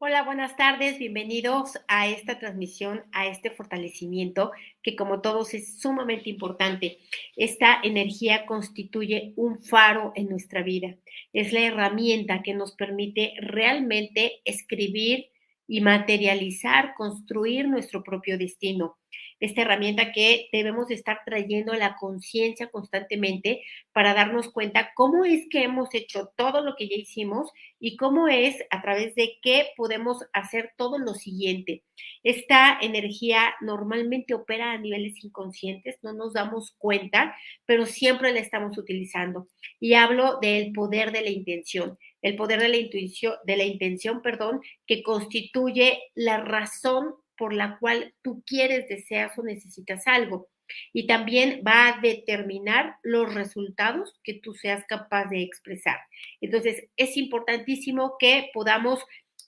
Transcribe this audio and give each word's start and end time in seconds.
Hola, 0.00 0.22
buenas 0.22 0.54
tardes, 0.54 0.96
bienvenidos 1.00 1.76
a 1.88 2.06
esta 2.06 2.38
transmisión, 2.38 3.02
a 3.10 3.26
este 3.26 3.50
fortalecimiento 3.50 4.52
que 4.80 4.94
como 4.94 5.20
todos 5.20 5.54
es 5.54 5.80
sumamente 5.80 6.30
importante. 6.30 6.98
Esta 7.34 7.80
energía 7.82 8.46
constituye 8.46 9.32
un 9.34 9.58
faro 9.58 10.12
en 10.14 10.28
nuestra 10.28 10.62
vida, 10.62 10.94
es 11.32 11.52
la 11.52 11.62
herramienta 11.62 12.44
que 12.44 12.54
nos 12.54 12.76
permite 12.76 13.34
realmente 13.40 14.40
escribir 14.44 15.30
y 15.66 15.80
materializar, 15.80 16.94
construir 16.94 17.66
nuestro 17.66 18.04
propio 18.04 18.38
destino 18.38 18.98
esta 19.40 19.62
herramienta 19.62 20.12
que 20.12 20.48
debemos 20.52 20.90
estar 20.90 21.20
trayendo 21.24 21.72
a 21.72 21.76
la 21.76 21.96
conciencia 21.96 22.68
constantemente 22.68 23.62
para 23.92 24.14
darnos 24.14 24.52
cuenta 24.52 24.92
cómo 24.94 25.24
es 25.24 25.46
que 25.50 25.62
hemos 25.62 25.94
hecho 25.94 26.30
todo 26.36 26.62
lo 26.62 26.74
que 26.76 26.88
ya 26.88 26.96
hicimos 26.96 27.50
y 27.78 27.96
cómo 27.96 28.28
es 28.28 28.56
a 28.70 28.82
través 28.82 29.14
de 29.14 29.38
qué 29.42 29.68
podemos 29.76 30.24
hacer 30.32 30.72
todo 30.76 30.98
lo 30.98 31.14
siguiente. 31.14 31.84
Esta 32.22 32.78
energía 32.80 33.54
normalmente 33.60 34.34
opera 34.34 34.72
a 34.72 34.78
niveles 34.78 35.24
inconscientes, 35.24 35.98
no 36.02 36.12
nos 36.12 36.32
damos 36.32 36.74
cuenta, 36.78 37.36
pero 37.66 37.86
siempre 37.86 38.32
la 38.32 38.40
estamos 38.40 38.78
utilizando. 38.78 39.48
Y 39.80 39.94
hablo 39.94 40.38
del 40.40 40.72
poder 40.72 41.12
de 41.12 41.22
la 41.22 41.30
intención 41.30 41.98
el 42.22 42.36
poder 42.36 42.60
de 42.60 42.68
la 42.68 42.76
intuición, 42.76 43.34
de 43.44 43.56
la 43.56 43.64
intención, 43.64 44.22
perdón, 44.22 44.60
que 44.86 45.02
constituye 45.02 46.00
la 46.14 46.38
razón 46.38 47.14
por 47.38 47.54
la 47.54 47.78
cual 47.78 48.14
tú 48.22 48.42
quieres, 48.46 48.88
deseas 48.88 49.38
o 49.38 49.42
necesitas 49.42 50.06
algo. 50.06 50.48
Y 50.92 51.06
también 51.06 51.62
va 51.66 51.88
a 51.88 52.00
determinar 52.00 52.96
los 53.02 53.32
resultados 53.32 54.14
que 54.22 54.34
tú 54.34 54.52
seas 54.52 54.84
capaz 54.86 55.26
de 55.26 55.42
expresar. 55.42 55.98
Entonces, 56.42 56.88
es 56.96 57.16
importantísimo 57.16 58.16
que 58.18 58.50
podamos 58.52 59.02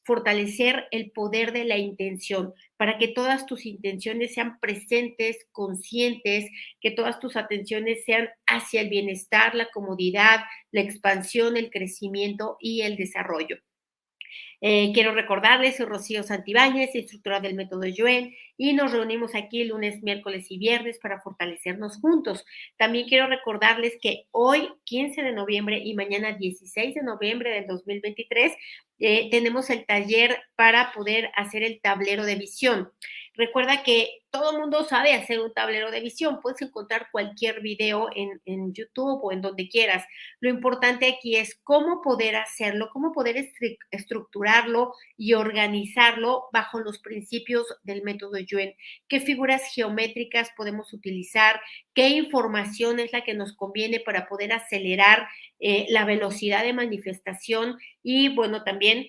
fortalecer 0.05 0.87
el 0.91 1.11
poder 1.11 1.53
de 1.53 1.65
la 1.65 1.77
intención 1.77 2.55
para 2.77 2.99
que 2.99 3.09
todas 3.09 3.47
tus 3.47 3.67
intenciones 3.67 4.35
sean 4.35 4.59
presentes, 4.59 5.37
conscientes, 5.53 6.51
que 6.81 6.91
todas 6.91 7.21
tus 7.21 7.37
atenciones 7.37 8.05
sean 8.05 8.29
hacia 8.47 8.81
el 8.81 8.89
bienestar, 8.89 9.55
la 9.55 9.69
comodidad, 9.71 10.41
la 10.73 10.81
expansión, 10.81 11.57
el 11.57 11.71
crecimiento 11.71 12.57
y 12.61 12.81
el 12.81 12.97
desarrollo. 12.97 13.59
Eh, 14.63 14.91
quiero 14.93 15.15
recordarles, 15.15 15.77
soy 15.77 15.87
Rocío 15.87 16.23
Santibáñez, 16.23 16.95
instructora 16.95 17.41
del 17.41 17.55
método 17.55 17.87
Yuen, 17.87 18.35
y 18.59 18.75
nos 18.75 18.93
reunimos 18.93 19.35
aquí 19.35 19.65
lunes, 19.65 20.03
miércoles 20.03 20.47
y 20.51 20.59
viernes 20.59 20.99
para 20.99 21.23
fortalecernos 21.23 21.97
juntos. 21.99 22.45
También 22.77 23.09
quiero 23.09 23.27
recordarles 23.27 23.97
que 24.03 24.27
hoy, 24.33 24.69
15 24.85 25.23
de 25.23 25.33
noviembre 25.33 25.79
y 25.83 25.95
mañana 25.95 26.33
16 26.33 26.95
de 26.95 27.03
noviembre 27.03 27.51
del 27.51 27.67
2023, 27.67 28.53
eh, 28.99 29.31
tenemos 29.31 29.71
el 29.71 29.87
taller 29.87 30.39
para 30.57 30.93
poder 30.93 31.31
hacer 31.37 31.63
el 31.63 31.81
tablero 31.81 32.25
de 32.27 32.35
visión. 32.35 32.91
Recuerda 33.41 33.83
que 33.83 34.21
todo 34.31 34.53
el 34.53 34.59
mundo 34.59 34.85
sabe 34.85 35.15
hacer 35.15 35.41
un 35.41 35.55
tablero 35.55 35.91
de 35.91 36.03
visión. 36.03 36.41
Puedes 36.43 36.61
encontrar 36.61 37.07
cualquier 37.11 37.63
video 37.63 38.11
en, 38.15 38.75
YouTube 38.75 39.19
o 39.23 39.33
en 39.33 39.41
donde 39.41 39.67
quieras. 39.71 40.05
Lo 40.41 40.51
importante 40.51 41.09
aquí 41.09 41.37
es 41.37 41.59
cómo 41.65 42.03
poder 42.03 42.37
hacerlo, 42.37 42.91
cómo 42.93 43.13
poder 43.13 43.49
estructurarlo 43.91 44.93
y 45.17 45.33
organizarlo 45.33 46.51
bajo 46.53 46.81
los 46.81 46.99
principios 46.99 47.65
del 47.83 48.03
método 48.03 48.39
Yuen. 48.39 48.75
¿Qué 49.09 49.21
figuras 49.21 49.63
geométricas 49.75 50.51
podemos 50.55 50.93
utilizar? 50.93 51.63
¿Qué 51.95 52.09
información 52.09 53.01
es 53.01 53.11
la 53.15 53.25
que 53.25 53.33
nos 53.33 53.57
conviene 53.57 54.01
para 54.01 54.29
poder 54.29 54.53
acelerar 54.53 55.27
eh, 55.61 55.87
la 55.89 56.05
velocidad 56.05 56.63
de 56.63 56.75
manifestación? 56.75 57.79
Y 58.03 58.35
bueno, 58.35 58.65
también 58.65 59.09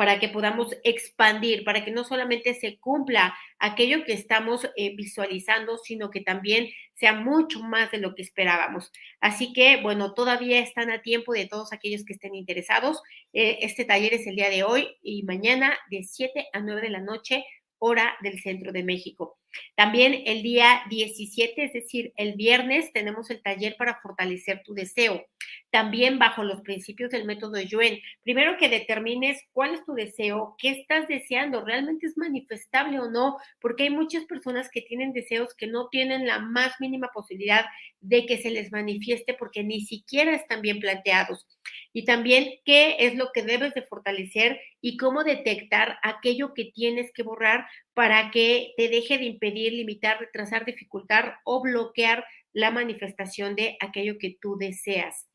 para 0.00 0.18
que 0.18 0.30
podamos 0.30 0.74
expandir, 0.82 1.62
para 1.62 1.84
que 1.84 1.90
no 1.90 2.04
solamente 2.04 2.54
se 2.54 2.78
cumpla 2.78 3.36
aquello 3.58 4.02
que 4.06 4.14
estamos 4.14 4.66
eh, 4.74 4.96
visualizando, 4.96 5.76
sino 5.76 6.10
que 6.10 6.22
también 6.22 6.70
sea 6.94 7.12
mucho 7.12 7.60
más 7.60 7.90
de 7.90 7.98
lo 7.98 8.14
que 8.14 8.22
esperábamos. 8.22 8.90
Así 9.20 9.52
que, 9.52 9.76
bueno, 9.82 10.14
todavía 10.14 10.60
están 10.60 10.90
a 10.90 11.02
tiempo 11.02 11.34
de 11.34 11.44
todos 11.44 11.74
aquellos 11.74 12.06
que 12.06 12.14
estén 12.14 12.34
interesados. 12.34 13.02
Eh, 13.34 13.58
este 13.60 13.84
taller 13.84 14.14
es 14.14 14.26
el 14.26 14.36
día 14.36 14.48
de 14.48 14.62
hoy 14.62 14.88
y 15.02 15.22
mañana 15.24 15.78
de 15.90 16.02
7 16.02 16.48
a 16.50 16.60
9 16.60 16.80
de 16.80 16.88
la 16.88 17.02
noche 17.02 17.44
hora 17.76 18.16
del 18.22 18.40
centro 18.40 18.72
de 18.72 18.82
México. 18.82 19.39
También 19.74 20.22
el 20.26 20.42
día 20.42 20.82
17, 20.90 21.64
es 21.64 21.72
decir, 21.72 22.12
el 22.16 22.34
viernes, 22.34 22.92
tenemos 22.92 23.30
el 23.30 23.42
taller 23.42 23.76
para 23.76 24.00
fortalecer 24.00 24.62
tu 24.64 24.74
deseo. 24.74 25.26
También 25.70 26.18
bajo 26.18 26.44
los 26.44 26.60
principios 26.62 27.10
del 27.10 27.24
método 27.24 27.60
Yuen. 27.60 27.98
Primero 28.22 28.56
que 28.58 28.68
determines 28.68 29.42
cuál 29.52 29.74
es 29.74 29.84
tu 29.84 29.94
deseo, 29.94 30.54
qué 30.58 30.70
estás 30.70 31.08
deseando, 31.08 31.64
realmente 31.64 32.06
es 32.06 32.16
manifestable 32.16 33.00
o 33.00 33.10
no, 33.10 33.36
porque 33.60 33.84
hay 33.84 33.90
muchas 33.90 34.24
personas 34.24 34.68
que 34.70 34.82
tienen 34.82 35.12
deseos 35.12 35.54
que 35.54 35.66
no 35.66 35.88
tienen 35.88 36.26
la 36.26 36.38
más 36.38 36.74
mínima 36.80 37.10
posibilidad 37.12 37.64
de 38.00 38.26
que 38.26 38.38
se 38.38 38.50
les 38.50 38.72
manifieste 38.72 39.34
porque 39.34 39.62
ni 39.62 39.82
siquiera 39.82 40.34
están 40.34 40.62
bien 40.62 40.80
planteados 40.80 41.46
y 41.92 42.04
también 42.04 42.54
qué 42.64 42.96
es 43.00 43.16
lo 43.16 43.30
que 43.32 43.42
debes 43.42 43.74
de 43.74 43.82
fortalecer 43.82 44.60
y 44.80 44.96
cómo 44.96 45.24
detectar 45.24 45.98
aquello 46.02 46.54
que 46.54 46.66
tienes 46.66 47.10
que 47.12 47.22
borrar 47.22 47.66
para 47.94 48.30
que 48.30 48.72
te 48.76 48.88
deje 48.88 49.18
de 49.18 49.24
impedir, 49.24 49.72
limitar, 49.72 50.20
retrasar, 50.20 50.64
dificultar 50.64 51.38
o 51.44 51.62
bloquear 51.62 52.24
la 52.52 52.70
manifestación 52.70 53.56
de 53.56 53.76
aquello 53.80 54.18
que 54.18 54.36
tú 54.40 54.56
deseas. 54.56 55.26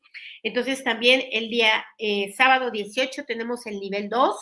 Entonces 0.42 0.82
también 0.82 1.22
el 1.32 1.50
día 1.50 1.84
eh, 1.98 2.32
sábado 2.36 2.70
18 2.70 3.24
tenemos 3.24 3.66
el 3.66 3.78
nivel 3.80 4.08
2, 4.08 4.36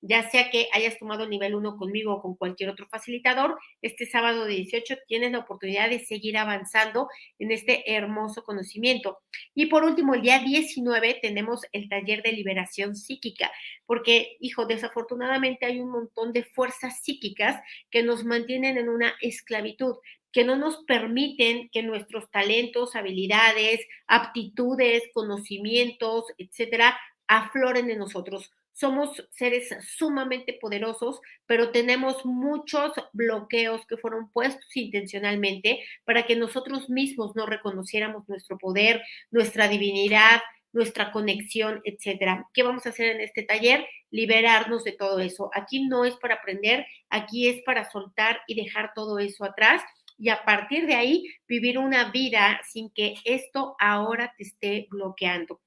ya 0.00 0.28
sea 0.30 0.50
que 0.50 0.68
hayas 0.72 0.98
tomado 0.98 1.24
el 1.24 1.30
nivel 1.30 1.54
1 1.54 1.76
conmigo 1.76 2.14
o 2.14 2.22
con 2.22 2.36
cualquier 2.36 2.70
otro 2.70 2.86
facilitador, 2.88 3.58
este 3.82 4.06
sábado 4.06 4.46
18 4.46 4.96
tienes 5.06 5.32
la 5.32 5.40
oportunidad 5.40 5.90
de 5.90 6.04
seguir 6.04 6.36
avanzando 6.38 7.08
en 7.38 7.50
este 7.50 7.94
hermoso 7.94 8.44
conocimiento. 8.44 9.18
Y 9.54 9.66
por 9.66 9.84
último, 9.84 10.14
el 10.14 10.22
día 10.22 10.38
19 10.40 11.18
tenemos 11.22 11.60
el 11.72 11.88
taller 11.88 12.22
de 12.22 12.32
liberación 12.32 12.96
psíquica, 12.96 13.50
porque, 13.86 14.36
hijo, 14.40 14.66
desafortunadamente 14.66 15.66
hay 15.66 15.80
un 15.80 15.90
montón 15.90 16.32
de 16.32 16.44
fuerzas 16.44 17.00
psíquicas 17.02 17.60
que 17.90 18.02
nos 18.02 18.24
mantienen 18.24 18.78
en 18.78 18.88
una 18.88 19.14
esclavitud 19.20 19.96
que 20.32 20.44
no 20.44 20.56
nos 20.56 20.84
permiten 20.84 21.70
que 21.70 21.82
nuestros 21.82 22.30
talentos, 22.30 22.94
habilidades, 22.94 23.80
aptitudes, 24.06 25.02
conocimientos, 25.14 26.24
etcétera, 26.36 26.98
afloren 27.26 27.88
en 27.90 27.98
nosotros 27.98 28.52
somos 28.76 29.26
seres 29.30 29.74
sumamente 29.96 30.52
poderosos, 30.60 31.20
pero 31.46 31.70
tenemos 31.70 32.26
muchos 32.26 32.92
bloqueos 33.14 33.86
que 33.86 33.96
fueron 33.96 34.30
puestos 34.30 34.64
intencionalmente 34.76 35.80
para 36.04 36.26
que 36.26 36.36
nosotros 36.36 36.90
mismos 36.90 37.34
no 37.34 37.46
reconociéramos 37.46 38.28
nuestro 38.28 38.58
poder, 38.58 39.02
nuestra 39.30 39.66
divinidad, 39.68 40.42
nuestra 40.72 41.10
conexión, 41.10 41.80
etcétera. 41.84 42.46
¿Qué 42.52 42.62
vamos 42.62 42.84
a 42.84 42.90
hacer 42.90 43.16
en 43.16 43.22
este 43.22 43.44
taller? 43.44 43.86
Liberarnos 44.10 44.84
de 44.84 44.92
todo 44.92 45.20
eso. 45.20 45.50
Aquí 45.54 45.86
no 45.88 46.04
es 46.04 46.14
para 46.16 46.34
aprender, 46.34 46.86
aquí 47.08 47.48
es 47.48 47.62
para 47.64 47.90
soltar 47.90 48.42
y 48.46 48.62
dejar 48.62 48.92
todo 48.94 49.18
eso 49.18 49.44
atrás 49.44 49.82
y 50.18 50.28
a 50.28 50.44
partir 50.44 50.86
de 50.86 50.96
ahí 50.96 51.24
vivir 51.48 51.78
una 51.78 52.10
vida 52.10 52.60
sin 52.70 52.90
que 52.90 53.14
esto 53.24 53.74
ahora 53.78 54.34
te 54.36 54.44
esté 54.44 54.86
bloqueando. 54.90 55.60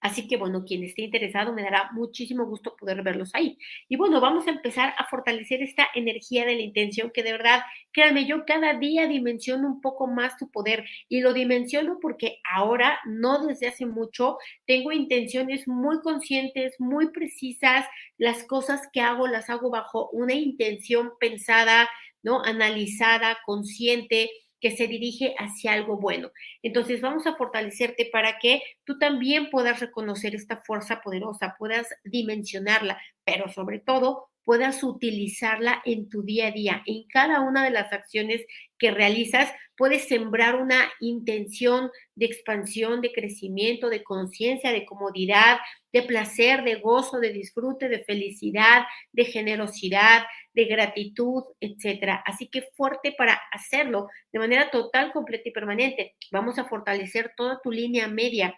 Así 0.00 0.28
que 0.28 0.36
bueno, 0.36 0.64
quien 0.64 0.84
esté 0.84 1.02
interesado 1.02 1.52
me 1.52 1.62
dará 1.62 1.90
muchísimo 1.92 2.46
gusto 2.46 2.76
poder 2.76 3.02
verlos 3.02 3.30
ahí. 3.34 3.58
Y 3.88 3.96
bueno, 3.96 4.20
vamos 4.20 4.46
a 4.46 4.50
empezar 4.50 4.94
a 4.98 5.04
fortalecer 5.06 5.62
esta 5.62 5.88
energía 5.94 6.44
de 6.44 6.56
la 6.56 6.62
intención 6.62 7.10
que 7.12 7.22
de 7.22 7.32
verdad, 7.32 7.60
créanme, 7.92 8.26
yo 8.26 8.44
cada 8.44 8.74
día 8.74 9.06
dimensiono 9.06 9.66
un 9.66 9.80
poco 9.80 10.06
más 10.06 10.36
tu 10.36 10.50
poder 10.50 10.84
y 11.08 11.20
lo 11.20 11.32
dimensiono 11.32 11.98
porque 12.00 12.40
ahora, 12.50 12.98
no 13.06 13.46
desde 13.46 13.68
hace 13.68 13.86
mucho, 13.86 14.38
tengo 14.66 14.92
intenciones 14.92 15.66
muy 15.68 16.00
conscientes, 16.00 16.74
muy 16.78 17.10
precisas. 17.10 17.86
Las 18.18 18.44
cosas 18.44 18.82
que 18.92 19.00
hago 19.00 19.26
las 19.26 19.50
hago 19.50 19.70
bajo 19.70 20.08
una 20.10 20.34
intención 20.34 21.12
pensada, 21.20 21.88
¿no? 22.22 22.42
Analizada, 22.42 23.38
consciente 23.44 24.30
que 24.60 24.76
se 24.76 24.86
dirige 24.86 25.34
hacia 25.38 25.72
algo 25.72 25.98
bueno. 25.98 26.30
Entonces 26.62 27.00
vamos 27.00 27.26
a 27.26 27.36
fortalecerte 27.36 28.08
para 28.12 28.38
que 28.38 28.62
tú 28.84 28.98
también 28.98 29.50
puedas 29.50 29.80
reconocer 29.80 30.34
esta 30.34 30.56
fuerza 30.58 31.00
poderosa, 31.00 31.56
puedas 31.58 31.88
dimensionarla, 32.04 33.00
pero 33.24 33.48
sobre 33.48 33.78
todo 33.78 34.30
puedas 34.46 34.84
utilizarla 34.84 35.82
en 35.84 36.08
tu 36.08 36.22
día 36.22 36.46
a 36.46 36.50
día. 36.52 36.82
En 36.86 37.02
cada 37.08 37.40
una 37.40 37.64
de 37.64 37.72
las 37.72 37.92
acciones 37.92 38.46
que 38.78 38.92
realizas, 38.92 39.52
puedes 39.76 40.06
sembrar 40.06 40.54
una 40.54 40.92
intención 41.00 41.90
de 42.14 42.26
expansión, 42.26 43.00
de 43.00 43.12
crecimiento, 43.12 43.90
de 43.90 44.04
conciencia, 44.04 44.70
de 44.70 44.86
comodidad, 44.86 45.58
de 45.92 46.02
placer, 46.02 46.62
de 46.62 46.76
gozo, 46.76 47.18
de 47.18 47.32
disfrute, 47.32 47.88
de 47.88 48.04
felicidad, 48.04 48.84
de 49.12 49.24
generosidad, 49.24 50.22
de 50.54 50.64
gratitud, 50.66 51.42
etcétera. 51.58 52.22
Así 52.24 52.48
que 52.48 52.62
fuerte 52.76 53.16
para 53.18 53.40
hacerlo 53.50 54.08
de 54.32 54.38
manera 54.38 54.70
total, 54.70 55.12
completa 55.12 55.48
y 55.48 55.52
permanente. 55.52 56.14
Vamos 56.30 56.56
a 56.60 56.66
fortalecer 56.66 57.32
toda 57.36 57.60
tu 57.64 57.72
línea 57.72 58.06
media 58.06 58.56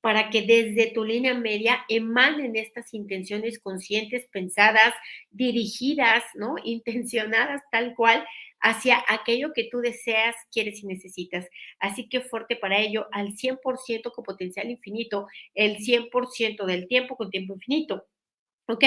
para 0.00 0.30
que 0.30 0.42
desde 0.42 0.92
tu 0.92 1.04
línea 1.04 1.34
media 1.34 1.84
emanen 1.88 2.56
estas 2.56 2.92
intenciones 2.94 3.58
conscientes, 3.58 4.26
pensadas, 4.32 4.94
dirigidas, 5.30 6.24
¿no? 6.34 6.56
Intencionadas 6.64 7.62
tal 7.70 7.94
cual 7.94 8.24
hacia 8.60 9.04
aquello 9.08 9.52
que 9.52 9.68
tú 9.70 9.80
deseas, 9.80 10.34
quieres 10.50 10.82
y 10.82 10.86
necesitas. 10.86 11.46
Así 11.78 12.08
que 12.08 12.20
fuerte 12.20 12.56
para 12.56 12.78
ello, 12.78 13.06
al 13.12 13.36
100% 13.36 14.12
con 14.12 14.24
potencial 14.24 14.70
infinito, 14.70 15.26
el 15.54 15.78
100% 15.78 16.64
del 16.64 16.88
tiempo 16.88 17.16
con 17.16 17.30
tiempo 17.30 17.54
infinito. 17.54 18.06
Ok, 18.68 18.82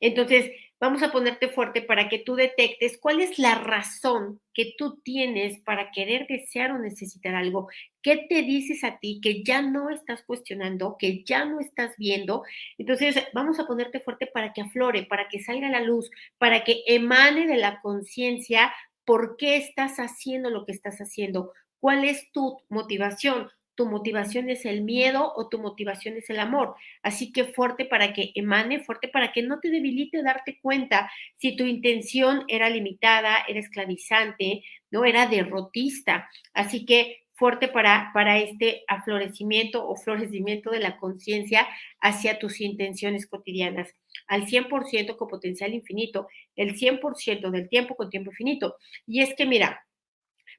entonces 0.00 0.50
vamos 0.80 1.02
a 1.04 1.12
ponerte 1.12 1.48
fuerte 1.48 1.82
para 1.82 2.08
que 2.08 2.18
tú 2.18 2.34
detectes 2.34 2.98
cuál 2.98 3.20
es 3.20 3.38
la 3.38 3.54
razón 3.54 4.40
que 4.52 4.74
tú 4.76 5.00
tienes 5.04 5.60
para 5.60 5.92
querer 5.92 6.26
desear 6.26 6.72
o 6.72 6.78
necesitar 6.78 7.36
algo. 7.36 7.68
¿Qué 8.02 8.26
te 8.28 8.42
dices 8.42 8.82
a 8.82 8.98
ti 8.98 9.20
que 9.22 9.44
ya 9.44 9.62
no 9.62 9.90
estás 9.90 10.22
cuestionando, 10.24 10.96
que 10.98 11.22
ya 11.22 11.44
no 11.44 11.60
estás 11.60 11.94
viendo? 11.96 12.42
Entonces 12.76 13.22
vamos 13.32 13.60
a 13.60 13.66
ponerte 13.66 14.00
fuerte 14.00 14.26
para 14.26 14.52
que 14.52 14.62
aflore, 14.62 15.04
para 15.04 15.28
que 15.28 15.40
salga 15.40 15.68
la 15.68 15.80
luz, 15.80 16.10
para 16.38 16.64
que 16.64 16.82
emane 16.86 17.46
de 17.46 17.56
la 17.56 17.80
conciencia 17.82 18.72
por 19.04 19.36
qué 19.36 19.56
estás 19.58 19.98
haciendo 19.98 20.50
lo 20.50 20.64
que 20.66 20.72
estás 20.72 20.98
haciendo, 21.00 21.52
cuál 21.78 22.04
es 22.04 22.32
tu 22.32 22.60
motivación 22.68 23.48
tu 23.80 23.86
motivación 23.86 24.50
es 24.50 24.66
el 24.66 24.82
miedo 24.82 25.32
o 25.36 25.48
tu 25.48 25.58
motivación 25.58 26.14
es 26.18 26.28
el 26.28 26.38
amor. 26.38 26.74
Así 27.02 27.32
que 27.32 27.44
fuerte 27.44 27.86
para 27.86 28.12
que 28.12 28.30
emane, 28.34 28.84
fuerte 28.84 29.08
para 29.08 29.32
que 29.32 29.40
no 29.42 29.58
te 29.58 29.70
debilite 29.70 30.22
darte 30.22 30.58
cuenta 30.60 31.10
si 31.36 31.56
tu 31.56 31.64
intención 31.64 32.44
era 32.48 32.68
limitada, 32.68 33.38
era 33.48 33.58
esclavizante, 33.58 34.62
no 34.90 35.06
era 35.06 35.26
derrotista. 35.28 36.28
Así 36.52 36.84
que 36.84 37.22
fuerte 37.32 37.68
para, 37.68 38.10
para 38.12 38.36
este 38.36 38.84
aflorecimiento 38.86 39.88
o 39.88 39.96
florecimiento 39.96 40.70
de 40.70 40.80
la 40.80 40.98
conciencia 40.98 41.66
hacia 42.02 42.38
tus 42.38 42.60
intenciones 42.60 43.26
cotidianas. 43.26 43.94
Al 44.26 44.44
100% 44.44 45.16
con 45.16 45.26
potencial 45.26 45.72
infinito, 45.72 46.28
el 46.54 46.76
100% 46.76 47.50
del 47.50 47.70
tiempo 47.70 47.96
con 47.96 48.10
tiempo 48.10 48.30
infinito. 48.30 48.76
Y 49.06 49.22
es 49.22 49.34
que 49.34 49.46
mira, 49.46 49.86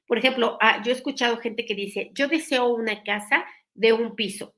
por 0.06 0.18
ejemplo, 0.18 0.58
ah, 0.60 0.82
yo 0.84 0.90
he 0.90 0.94
escuchado 0.94 1.38
gente 1.38 1.64
que 1.64 1.74
dice, 1.74 2.10
yo 2.14 2.28
deseo 2.28 2.68
una 2.74 3.02
casa 3.02 3.44
de 3.74 3.92
un 3.92 4.14
piso. 4.14 4.54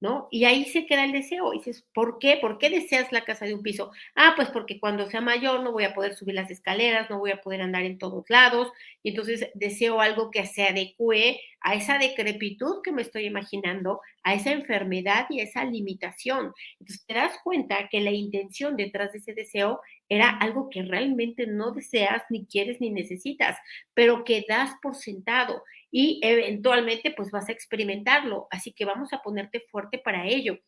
¿No? 0.00 0.28
Y 0.30 0.44
ahí 0.44 0.64
se 0.64 0.86
queda 0.86 1.04
el 1.04 1.12
deseo. 1.12 1.52
Y 1.52 1.58
dices, 1.58 1.84
¿por 1.94 2.18
qué? 2.18 2.38
¿Por 2.40 2.58
qué 2.58 2.70
deseas 2.70 3.12
la 3.12 3.24
casa 3.24 3.44
de 3.44 3.54
un 3.54 3.62
piso? 3.62 3.92
Ah, 4.16 4.32
pues 4.34 4.48
porque 4.48 4.80
cuando 4.80 5.08
sea 5.10 5.20
mayor 5.20 5.62
no 5.62 5.72
voy 5.72 5.84
a 5.84 5.94
poder 5.94 6.14
subir 6.14 6.34
las 6.34 6.50
escaleras, 6.50 7.10
no 7.10 7.18
voy 7.18 7.30
a 7.32 7.40
poder 7.40 7.62
andar 7.62 7.82
en 7.82 7.98
todos 7.98 8.24
lados, 8.28 8.72
y 9.02 9.10
entonces 9.10 9.50
deseo 9.54 10.00
algo 10.00 10.30
que 10.30 10.46
se 10.46 10.64
adecue 10.64 11.40
a 11.60 11.74
esa 11.74 11.98
decrepitud 11.98 12.82
que 12.82 12.92
me 12.92 13.02
estoy 13.02 13.26
imaginando, 13.26 14.00
a 14.22 14.34
esa 14.34 14.52
enfermedad 14.52 15.26
y 15.28 15.40
a 15.40 15.44
esa 15.44 15.64
limitación. 15.64 16.52
Entonces 16.78 17.04
te 17.06 17.14
das 17.14 17.34
cuenta 17.44 17.88
que 17.90 18.00
la 18.00 18.10
intención 18.10 18.76
detrás 18.76 19.12
de 19.12 19.18
ese 19.18 19.34
deseo 19.34 19.80
era 20.08 20.30
algo 20.30 20.70
que 20.70 20.82
realmente 20.82 21.46
no 21.46 21.72
deseas, 21.72 22.22
ni 22.30 22.46
quieres, 22.46 22.80
ni 22.80 22.90
necesitas, 22.90 23.58
pero 23.94 24.24
que 24.24 24.44
das 24.48 24.72
por 24.82 24.96
sentado 24.96 25.62
y 25.90 26.20
eventualmente 26.22 27.10
pues 27.10 27.30
vas 27.30 27.48
a 27.48 27.52
experimentarlo. 27.52 28.46
Así 28.50 28.72
que 28.72 28.84
vamos 28.84 29.12
a 29.12 29.22
ponerte 29.22 29.60
fuerte 29.60 29.98
para 29.98 30.26
ello, 30.26 30.58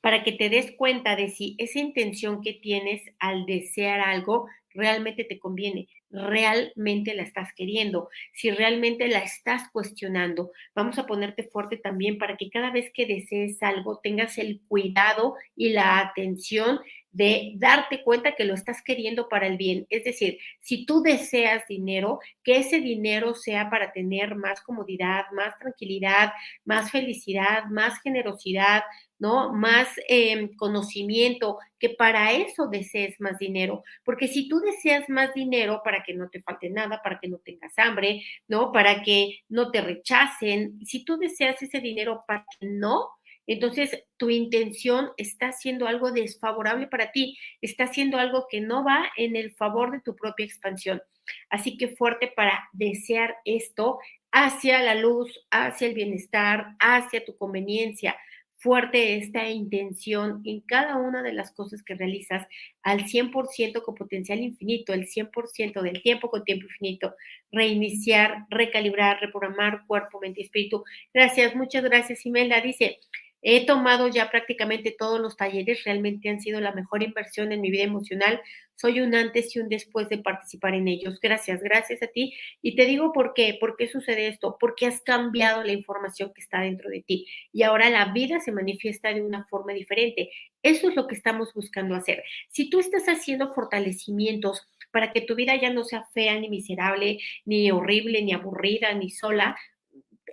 para 0.00 0.22
que 0.24 0.32
te 0.32 0.48
des 0.50 0.72
cuenta 0.76 1.16
de 1.16 1.28
si 1.28 1.56
esa 1.58 1.78
intención 1.80 2.42
que 2.42 2.54
tienes 2.54 3.02
al 3.18 3.46
desear 3.46 4.00
algo 4.00 4.46
realmente 4.74 5.24
te 5.24 5.38
conviene, 5.38 5.88
realmente 6.10 7.14
la 7.14 7.22
estás 7.22 7.50
queriendo, 7.54 8.08
si 8.32 8.50
realmente 8.50 9.08
la 9.08 9.20
estás 9.20 9.70
cuestionando. 9.72 10.52
Vamos 10.74 10.98
a 10.98 11.06
ponerte 11.06 11.44
fuerte 11.44 11.76
también 11.76 12.18
para 12.18 12.36
que 12.36 12.50
cada 12.50 12.70
vez 12.70 12.90
que 12.92 13.06
desees 13.06 13.62
algo 13.62 14.00
tengas 14.02 14.38
el 14.38 14.60
cuidado 14.68 15.34
y 15.56 15.70
la 15.70 15.98
atención 16.00 16.80
de 17.12 17.52
darte 17.56 18.02
cuenta 18.02 18.34
que 18.34 18.44
lo 18.44 18.54
estás 18.54 18.82
queriendo 18.82 19.28
para 19.28 19.46
el 19.46 19.58
bien. 19.58 19.86
Es 19.90 20.04
decir, 20.04 20.38
si 20.60 20.86
tú 20.86 21.02
deseas 21.02 21.66
dinero, 21.68 22.20
que 22.42 22.56
ese 22.56 22.80
dinero 22.80 23.34
sea 23.34 23.68
para 23.70 23.92
tener 23.92 24.34
más 24.34 24.62
comodidad, 24.62 25.24
más 25.32 25.56
tranquilidad, 25.58 26.32
más 26.64 26.90
felicidad, 26.90 27.66
más 27.66 28.00
generosidad, 28.02 28.82
¿no? 29.22 29.52
Más 29.52 29.88
em, 30.08 30.52
conocimiento, 30.56 31.58
que 31.78 31.90
para 31.90 32.32
eso 32.32 32.66
desees 32.66 33.20
más 33.20 33.38
dinero. 33.38 33.84
Porque 34.02 34.26
si 34.26 34.48
tú 34.48 34.58
deseas 34.58 35.08
más 35.08 35.32
dinero 35.32 35.80
para 35.84 36.02
que 36.02 36.12
no 36.12 36.28
te 36.28 36.42
falte 36.42 36.68
nada, 36.70 37.00
para 37.04 37.20
que 37.20 37.28
no 37.28 37.38
tengas 37.38 37.72
hambre, 37.78 38.24
¿no? 38.48 38.72
Para 38.72 39.04
que 39.04 39.38
no 39.48 39.70
te 39.70 39.80
rechacen, 39.80 40.84
si 40.84 41.04
tú 41.04 41.18
deseas 41.18 41.62
ese 41.62 41.78
dinero 41.78 42.24
para 42.26 42.44
que 42.58 42.66
no, 42.66 43.10
entonces 43.46 43.96
tu 44.16 44.28
intención 44.28 45.10
está 45.16 45.50
haciendo 45.50 45.86
algo 45.86 46.10
desfavorable 46.10 46.88
para 46.88 47.12
ti, 47.12 47.38
está 47.60 47.84
haciendo 47.84 48.18
algo 48.18 48.46
que 48.50 48.60
no 48.60 48.84
va 48.84 49.12
en 49.16 49.36
el 49.36 49.52
favor 49.52 49.92
de 49.92 50.00
tu 50.00 50.16
propia 50.16 50.46
expansión. 50.46 51.00
Así 51.48 51.76
que 51.76 51.94
fuerte 51.94 52.32
para 52.34 52.68
desear 52.72 53.36
esto 53.44 54.00
hacia 54.32 54.82
la 54.82 54.96
luz, 54.96 55.46
hacia 55.52 55.86
el 55.86 55.94
bienestar, 55.94 56.74
hacia 56.80 57.24
tu 57.24 57.36
conveniencia. 57.36 58.16
Fuerte 58.62 59.16
esta 59.16 59.48
intención 59.48 60.40
en 60.44 60.60
cada 60.60 60.96
una 60.96 61.20
de 61.24 61.32
las 61.32 61.50
cosas 61.50 61.82
que 61.82 61.96
realizas 61.96 62.46
al 62.84 63.06
100% 63.06 63.82
con 63.82 63.96
potencial 63.96 64.38
infinito, 64.38 64.92
el 64.92 65.08
100% 65.08 65.82
del 65.82 66.00
tiempo 66.00 66.30
con 66.30 66.44
tiempo 66.44 66.66
infinito. 66.66 67.16
Reiniciar, 67.50 68.46
recalibrar, 68.50 69.20
reprogramar 69.20 69.84
cuerpo, 69.88 70.20
mente 70.20 70.42
y 70.42 70.44
espíritu. 70.44 70.84
Gracias, 71.12 71.56
muchas 71.56 71.82
gracias, 71.82 72.24
Imelda. 72.24 72.60
Dice, 72.60 73.00
He 73.42 73.66
tomado 73.66 74.08
ya 74.08 74.30
prácticamente 74.30 74.94
todos 74.96 75.20
los 75.20 75.36
talleres, 75.36 75.84
realmente 75.84 76.28
han 76.28 76.40
sido 76.40 76.60
la 76.60 76.72
mejor 76.72 77.02
inversión 77.02 77.52
en 77.52 77.60
mi 77.60 77.70
vida 77.70 77.82
emocional. 77.82 78.40
Soy 78.76 79.00
un 79.00 79.14
antes 79.14 79.54
y 79.54 79.60
un 79.60 79.68
después 79.68 80.08
de 80.08 80.18
participar 80.18 80.74
en 80.74 80.88
ellos. 80.88 81.20
Gracias, 81.20 81.60
gracias 81.60 82.02
a 82.02 82.06
ti. 82.06 82.34
Y 82.62 82.76
te 82.76 82.84
digo 82.86 83.12
por 83.12 83.34
qué, 83.34 83.56
por 83.60 83.76
qué 83.76 83.88
sucede 83.88 84.28
esto, 84.28 84.56
porque 84.60 84.86
has 84.86 85.00
cambiado 85.02 85.62
la 85.64 85.72
información 85.72 86.32
que 86.34 86.40
está 86.40 86.60
dentro 86.60 86.88
de 86.88 87.02
ti 87.02 87.26
y 87.52 87.62
ahora 87.64 87.90
la 87.90 88.12
vida 88.12 88.40
se 88.40 88.52
manifiesta 88.52 89.12
de 89.12 89.22
una 89.22 89.44
forma 89.46 89.72
diferente. 89.72 90.30
Eso 90.62 90.88
es 90.88 90.96
lo 90.96 91.06
que 91.06 91.14
estamos 91.14 91.52
buscando 91.54 91.94
hacer. 91.94 92.22
Si 92.48 92.70
tú 92.70 92.80
estás 92.80 93.06
haciendo 93.06 93.52
fortalecimientos 93.54 94.68
para 94.92 95.12
que 95.12 95.22
tu 95.22 95.34
vida 95.34 95.56
ya 95.60 95.72
no 95.72 95.84
sea 95.84 96.04
fea, 96.14 96.38
ni 96.38 96.48
miserable, 96.48 97.18
ni 97.44 97.70
horrible, 97.70 98.22
ni 98.22 98.32
aburrida, 98.32 98.92
ni 98.94 99.10
sola, 99.10 99.56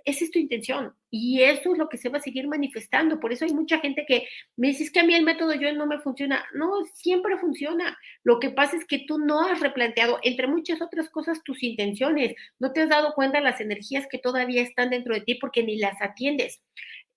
esa 0.04 0.24
es 0.24 0.30
tu 0.30 0.38
intención 0.38 0.94
y 1.10 1.42
eso 1.42 1.72
es 1.72 1.78
lo 1.78 1.88
que 1.88 1.98
se 1.98 2.08
va 2.08 2.18
a 2.18 2.22
seguir 2.22 2.46
manifestando. 2.46 3.18
Por 3.20 3.32
eso 3.32 3.44
hay 3.44 3.52
mucha 3.52 3.78
gente 3.80 4.04
que 4.06 4.28
me 4.56 4.68
dice, 4.68 4.90
que 4.92 5.00
a 5.00 5.04
mí 5.04 5.14
el 5.14 5.24
método 5.24 5.54
yo 5.54 5.72
no 5.72 5.86
me 5.86 5.98
funciona. 5.98 6.44
No, 6.54 6.70
siempre 6.94 7.36
funciona. 7.38 7.98
Lo 8.22 8.38
que 8.38 8.50
pasa 8.50 8.76
es 8.76 8.84
que 8.84 9.04
tú 9.06 9.18
no 9.18 9.40
has 9.46 9.60
replanteado, 9.60 10.18
entre 10.22 10.46
muchas 10.46 10.80
otras 10.80 11.10
cosas, 11.10 11.42
tus 11.42 11.62
intenciones. 11.62 12.34
No 12.58 12.72
te 12.72 12.82
has 12.82 12.88
dado 12.88 13.14
cuenta 13.14 13.40
las 13.40 13.60
energías 13.60 14.06
que 14.10 14.18
todavía 14.18 14.62
están 14.62 14.90
dentro 14.90 15.14
de 15.14 15.22
ti 15.22 15.34
porque 15.36 15.62
ni 15.62 15.78
las 15.78 16.00
atiendes 16.00 16.60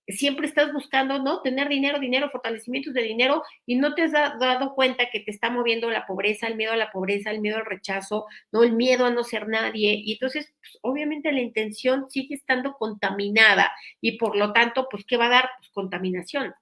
siempre 0.08 0.46
estás 0.46 0.72
buscando, 0.72 1.22
¿no? 1.22 1.40
Tener 1.42 1.68
dinero, 1.68 1.98
dinero, 1.98 2.30
fortalecimientos 2.30 2.94
de 2.94 3.02
dinero 3.02 3.42
y 3.66 3.76
no 3.76 3.94
te 3.94 4.02
has 4.02 4.12
dado 4.12 4.74
cuenta 4.74 5.08
que 5.10 5.20
te 5.20 5.30
está 5.30 5.50
moviendo 5.50 5.90
la 5.90 6.06
pobreza, 6.06 6.46
el 6.46 6.56
miedo 6.56 6.72
a 6.72 6.76
la 6.76 6.90
pobreza, 6.90 7.30
el 7.30 7.40
miedo 7.40 7.56
al 7.56 7.66
rechazo, 7.66 8.26
¿no? 8.52 8.62
El 8.62 8.72
miedo 8.72 9.06
a 9.06 9.10
no 9.10 9.24
ser 9.24 9.48
nadie. 9.48 9.94
Y 10.04 10.12
entonces, 10.12 10.52
pues, 10.60 10.78
obviamente 10.82 11.32
la 11.32 11.40
intención 11.40 12.10
sigue 12.10 12.34
estando 12.34 12.74
contaminada 12.74 13.72
y 14.00 14.18
por 14.18 14.36
lo 14.36 14.52
tanto, 14.52 14.88
pues, 14.90 15.04
¿qué 15.06 15.16
va 15.16 15.26
a 15.26 15.30
dar? 15.30 15.50
Pues 15.58 15.70
contaminación. 15.70 16.54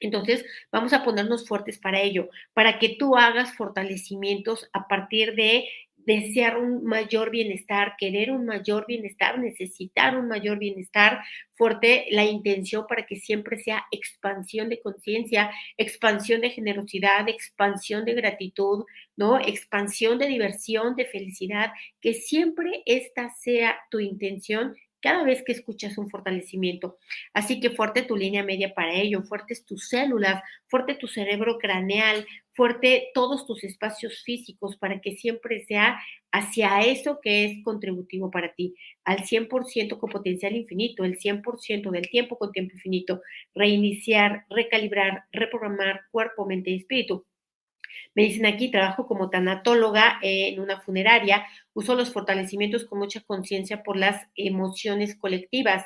Entonces, 0.00 0.44
vamos 0.72 0.92
a 0.92 1.04
ponernos 1.04 1.46
fuertes 1.46 1.78
para 1.78 2.00
ello, 2.00 2.28
para 2.54 2.78
que 2.80 2.96
tú 2.98 3.16
hagas 3.16 3.54
fortalecimientos 3.54 4.68
a 4.72 4.88
partir 4.88 5.34
de 5.36 5.68
desear 6.06 6.58
un 6.58 6.84
mayor 6.84 7.30
bienestar, 7.30 7.94
querer 7.98 8.30
un 8.30 8.46
mayor 8.46 8.86
bienestar, 8.86 9.38
necesitar 9.38 10.16
un 10.16 10.28
mayor 10.28 10.58
bienestar, 10.58 11.20
fuerte 11.52 12.06
la 12.10 12.24
intención 12.24 12.86
para 12.88 13.06
que 13.06 13.16
siempre 13.16 13.58
sea 13.58 13.84
expansión 13.90 14.68
de 14.68 14.80
conciencia, 14.80 15.50
expansión 15.76 16.40
de 16.40 16.50
generosidad, 16.50 17.28
expansión 17.28 18.04
de 18.04 18.14
gratitud, 18.14 18.84
¿no? 19.16 19.38
Expansión 19.38 20.18
de 20.18 20.26
diversión, 20.26 20.96
de 20.96 21.06
felicidad, 21.06 21.72
que 22.00 22.14
siempre 22.14 22.82
esta 22.86 23.30
sea 23.30 23.76
tu 23.90 24.00
intención 24.00 24.74
cada 25.02 25.24
vez 25.24 25.42
que 25.44 25.52
escuchas 25.52 25.98
un 25.98 26.08
fortalecimiento. 26.08 26.96
Así 27.34 27.60
que 27.60 27.70
fuerte 27.70 28.02
tu 28.02 28.16
línea 28.16 28.44
media 28.44 28.72
para 28.74 28.94
ello, 28.94 29.22
fuertes 29.22 29.66
tus 29.66 29.88
células, 29.88 30.42
fuerte 30.68 30.94
tu 30.94 31.08
cerebro 31.08 31.58
craneal, 31.58 32.26
fuerte 32.52 33.10
todos 33.14 33.46
tus 33.46 33.64
espacios 33.64 34.22
físicos 34.22 34.76
para 34.76 35.00
que 35.00 35.12
siempre 35.12 35.64
sea 35.64 35.98
hacia 36.30 36.80
eso 36.80 37.18
que 37.22 37.44
es 37.44 37.62
contributivo 37.64 38.30
para 38.30 38.54
ti, 38.54 38.74
al 39.04 39.24
100% 39.24 39.98
con 39.98 40.10
potencial 40.10 40.54
infinito, 40.54 41.04
el 41.04 41.18
100% 41.18 41.90
del 41.90 42.08
tiempo 42.08 42.38
con 42.38 42.52
tiempo 42.52 42.74
infinito, 42.74 43.20
reiniciar, 43.54 44.46
recalibrar, 44.48 45.24
reprogramar 45.32 46.02
cuerpo, 46.10 46.46
mente 46.46 46.70
y 46.70 46.76
espíritu. 46.76 47.26
Me 48.14 48.24
dicen 48.24 48.46
aquí, 48.46 48.70
trabajo 48.70 49.06
como 49.06 49.30
tanatóloga 49.30 50.18
en 50.22 50.60
una 50.60 50.80
funeraria, 50.80 51.46
uso 51.74 51.94
los 51.94 52.12
fortalecimientos 52.12 52.84
con 52.84 52.98
mucha 52.98 53.20
conciencia 53.20 53.82
por 53.82 53.96
las 53.96 54.26
emociones 54.36 55.16
colectivas. 55.16 55.84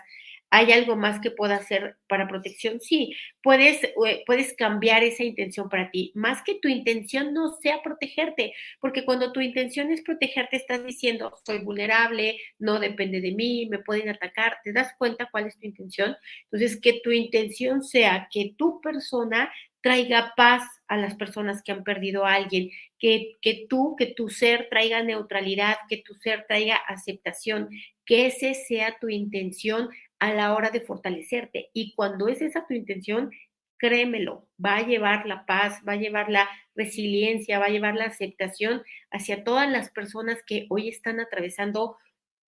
¿Hay 0.50 0.70
algo 0.70 0.94
más 0.94 1.20
que 1.20 1.32
pueda 1.32 1.56
hacer 1.56 1.96
para 2.08 2.28
protección? 2.28 2.80
Sí, 2.80 3.14
puedes, 3.42 3.82
eh, 3.82 4.22
puedes 4.26 4.54
cambiar 4.54 5.02
esa 5.02 5.24
intención 5.24 5.68
para 5.68 5.90
ti. 5.90 6.12
Más 6.14 6.42
que 6.44 6.54
tu 6.54 6.68
intención 6.68 7.34
no 7.34 7.56
sea 7.60 7.82
protegerte, 7.82 8.54
porque 8.80 9.04
cuando 9.04 9.32
tu 9.32 9.40
intención 9.40 9.90
es 9.90 10.02
protegerte, 10.02 10.56
estás 10.56 10.84
diciendo, 10.86 11.34
soy 11.44 11.58
vulnerable, 11.58 12.38
no 12.58 12.78
depende 12.78 13.20
de 13.20 13.32
mí, 13.32 13.66
me 13.66 13.80
pueden 13.80 14.08
atacar. 14.08 14.58
¿Te 14.62 14.72
das 14.72 14.94
cuenta 14.96 15.28
cuál 15.32 15.46
es 15.46 15.58
tu 15.58 15.66
intención? 15.66 16.16
Entonces, 16.44 16.80
que 16.80 17.00
tu 17.02 17.10
intención 17.10 17.82
sea 17.82 18.28
que 18.30 18.54
tu 18.56 18.80
persona 18.80 19.52
traiga 19.86 20.32
paz 20.36 20.64
a 20.88 20.96
las 20.96 21.14
personas 21.14 21.62
que 21.62 21.70
han 21.70 21.84
perdido 21.84 22.26
a 22.26 22.34
alguien, 22.34 22.70
que, 22.98 23.36
que 23.40 23.66
tú, 23.70 23.94
que 23.96 24.06
tu 24.06 24.28
ser 24.28 24.66
traiga 24.68 25.00
neutralidad, 25.04 25.76
que 25.88 25.98
tu 25.98 26.14
ser 26.14 26.44
traiga 26.48 26.74
aceptación, 26.74 27.68
que 28.04 28.26
ese 28.26 28.54
sea 28.54 28.98
tu 29.00 29.08
intención 29.08 29.88
a 30.18 30.32
la 30.32 30.56
hora 30.56 30.70
de 30.70 30.80
fortalecerte. 30.80 31.70
Y 31.72 31.94
cuando 31.94 32.26
es 32.26 32.42
esa 32.42 32.66
tu 32.66 32.74
intención, 32.74 33.30
créemelo, 33.78 34.48
va 34.64 34.78
a 34.78 34.86
llevar 34.86 35.24
la 35.24 35.46
paz, 35.46 35.80
va 35.86 35.92
a 35.92 36.02
llevar 36.02 36.30
la 36.30 36.48
resiliencia, 36.74 37.60
va 37.60 37.66
a 37.66 37.70
llevar 37.70 37.94
la 37.94 38.06
aceptación 38.06 38.82
hacia 39.12 39.44
todas 39.44 39.70
las 39.70 39.90
personas 39.90 40.42
que 40.44 40.66
hoy 40.68 40.88
están 40.88 41.20
atravesando 41.20 41.96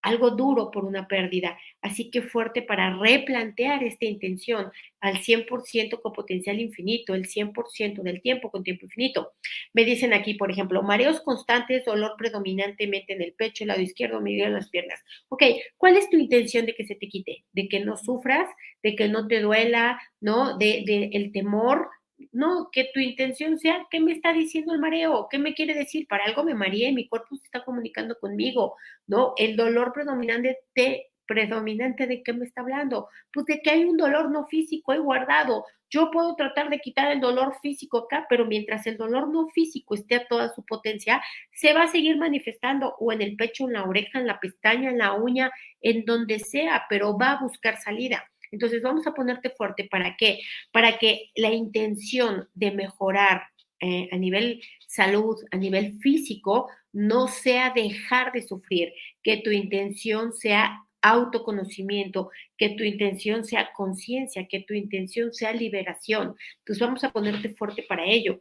algo 0.03 0.31
duro 0.31 0.71
por 0.71 0.85
una 0.85 1.09
pérdida. 1.09 1.59
Así 1.83 2.11
que 2.11 2.23
fuerte 2.23 2.63
para 2.63 2.97
replantear 2.97 3.83
esta 3.85 4.07
intención 4.07 4.71
al 5.01 5.19
100% 5.19 6.01
con 6.01 6.13
potencial 6.13 6.61
infinito, 6.61 7.15
el 7.15 7.27
100% 7.27 8.03
del 8.03 8.21
tiempo 8.21 8.51
con 8.51 8.65
tiempo 8.65 8.87
infinito. 8.87 9.33
Me 9.73 9.85
dicen 9.85 10.13
aquí, 10.13 10.35
por 10.35 10.51
ejemplo, 10.51 10.83
mareos 10.83 11.21
constantes, 11.21 11.85
dolor 11.85 12.15
predominantemente 12.19 13.13
en 13.13 13.23
el 13.23 13.33
pecho, 13.33 13.65
el 13.65 13.69
lado 13.69 13.81
izquierdo, 13.81 14.21
medio 14.21 14.47
en 14.47 14.55
las 14.55 14.71
piernas. 14.71 15.01
Ok, 15.29 15.43
¿cuál 15.77 15.97
es 15.97 16.11
tu 16.11 16.17
intención 16.17 16.67
de 16.67 16.75
que 16.75 16.87
se 16.87 16.95
te 16.95 17.09
quite? 17.09 17.45
¿De 17.53 17.69
que 17.69 17.81
no 17.81 17.97
sufras? 17.97 18.49
¿De 18.83 18.97
que 18.97 19.09
no 19.09 19.27
te 19.29 19.41
duela? 19.41 20.01
¿No? 20.21 20.57
¿De, 20.59 20.85
de 20.87 21.11
el 21.13 21.33
temor? 21.33 21.89
No, 22.33 22.69
que 22.73 22.91
tu 22.93 23.01
intención 23.01 23.59
sea, 23.59 23.87
¿qué 23.91 24.01
me 24.01 24.13
está 24.13 24.33
diciendo 24.33 24.73
el 24.73 24.81
mareo? 24.81 25.29
¿Qué 25.31 25.39
me 25.39 25.55
quiere 25.55 25.75
decir? 25.75 26.07
Para 26.09 26.25
algo 26.25 26.45
me 26.45 26.55
mareé, 26.55 26.93
mi 26.93 27.09
cuerpo 27.09 27.37
se 27.37 27.45
está 27.45 27.65
comunicando 27.65 28.19
conmigo, 28.19 28.77
¿no? 29.07 29.35
El 29.37 29.57
dolor 29.57 29.93
predominante 29.93 30.59
predominante 31.29 32.07
de 32.07 32.23
qué 32.23 32.33
me 32.33 32.47
está 32.47 32.63
hablando? 32.63 33.09
Pues 33.33 33.47
de 33.47 33.61
que 33.61 33.71
hay 33.71 33.85
un 33.85 33.97
dolor 33.97 34.31
no 34.31 34.47
físico 34.47 34.93
ahí 34.93 34.99
guardado. 34.99 35.65
Yo 35.91 36.11
puedo 36.11 36.35
tratar 36.35 36.71
de 36.71 36.81
quitar 36.81 37.13
el 37.13 37.21
dolor 37.21 37.55
físico 37.63 37.99
acá, 37.99 38.27
pero 38.29 38.47
mientras 38.47 38.87
el 38.87 38.97
dolor 38.97 39.29
no 39.29 39.47
físico 39.49 39.95
esté 39.95 40.17
a 40.17 40.27
toda 40.27 40.49
su 40.55 40.65
potencia, 40.65 41.23
se 41.53 41.73
va 41.73 41.85
a 41.85 41.89
seguir 41.89 42.17
manifestando 42.17 42.97
o 42.99 43.13
en 43.13 43.23
el 43.23 43.37
pecho, 43.37 43.67
en 43.67 43.75
la 43.75 43.85
oreja, 43.85 44.19
en 44.19 44.27
la 44.27 44.41
pestaña, 44.41 44.91
en 44.91 44.99
la 44.99 45.13
uña, 45.15 45.51
en 45.81 46.05
donde 46.05 46.41
sea, 46.41 46.87
pero 46.89 47.17
va 47.17 47.33
a 47.33 47.43
buscar 47.43 47.77
salida. 47.79 48.25
Entonces 48.51 48.83
vamos 48.83 49.07
a 49.07 49.15
ponerte 49.15 49.51
fuerte. 49.51 49.89
¿Para 49.91 50.17
qué? 50.17 50.41
Para 50.73 50.99
que 50.99 51.31
la 51.37 51.51
intención 51.51 52.49
de 52.55 52.71
mejorar 52.73 53.43
eh, 53.81 54.09
a 54.11 54.17
nivel 54.17 54.61
salud, 54.87 55.37
a 55.51 55.57
nivel 55.57 55.99
físico, 56.01 56.69
no 56.93 57.29
sea 57.29 57.73
dejar 57.75 58.33
de 58.33 58.43
sufrir, 58.43 58.93
que 59.23 59.39
tu 59.39 59.51
intención 59.51 60.33
sea 60.33 60.85
autoconocimiento, 61.01 62.31
que 62.57 62.71
tu 62.71 62.83
intención 62.83 63.45
sea 63.45 63.71
conciencia, 63.73 64.49
que 64.49 64.61
tu 64.61 64.75
intención 64.75 65.33
sea 65.33 65.53
liberación. 65.53 66.35
Entonces 66.59 66.81
vamos 66.81 67.05
a 67.05 67.13
ponerte 67.13 67.55
fuerte 67.55 67.85
para 67.89 68.05
ello 68.05 68.41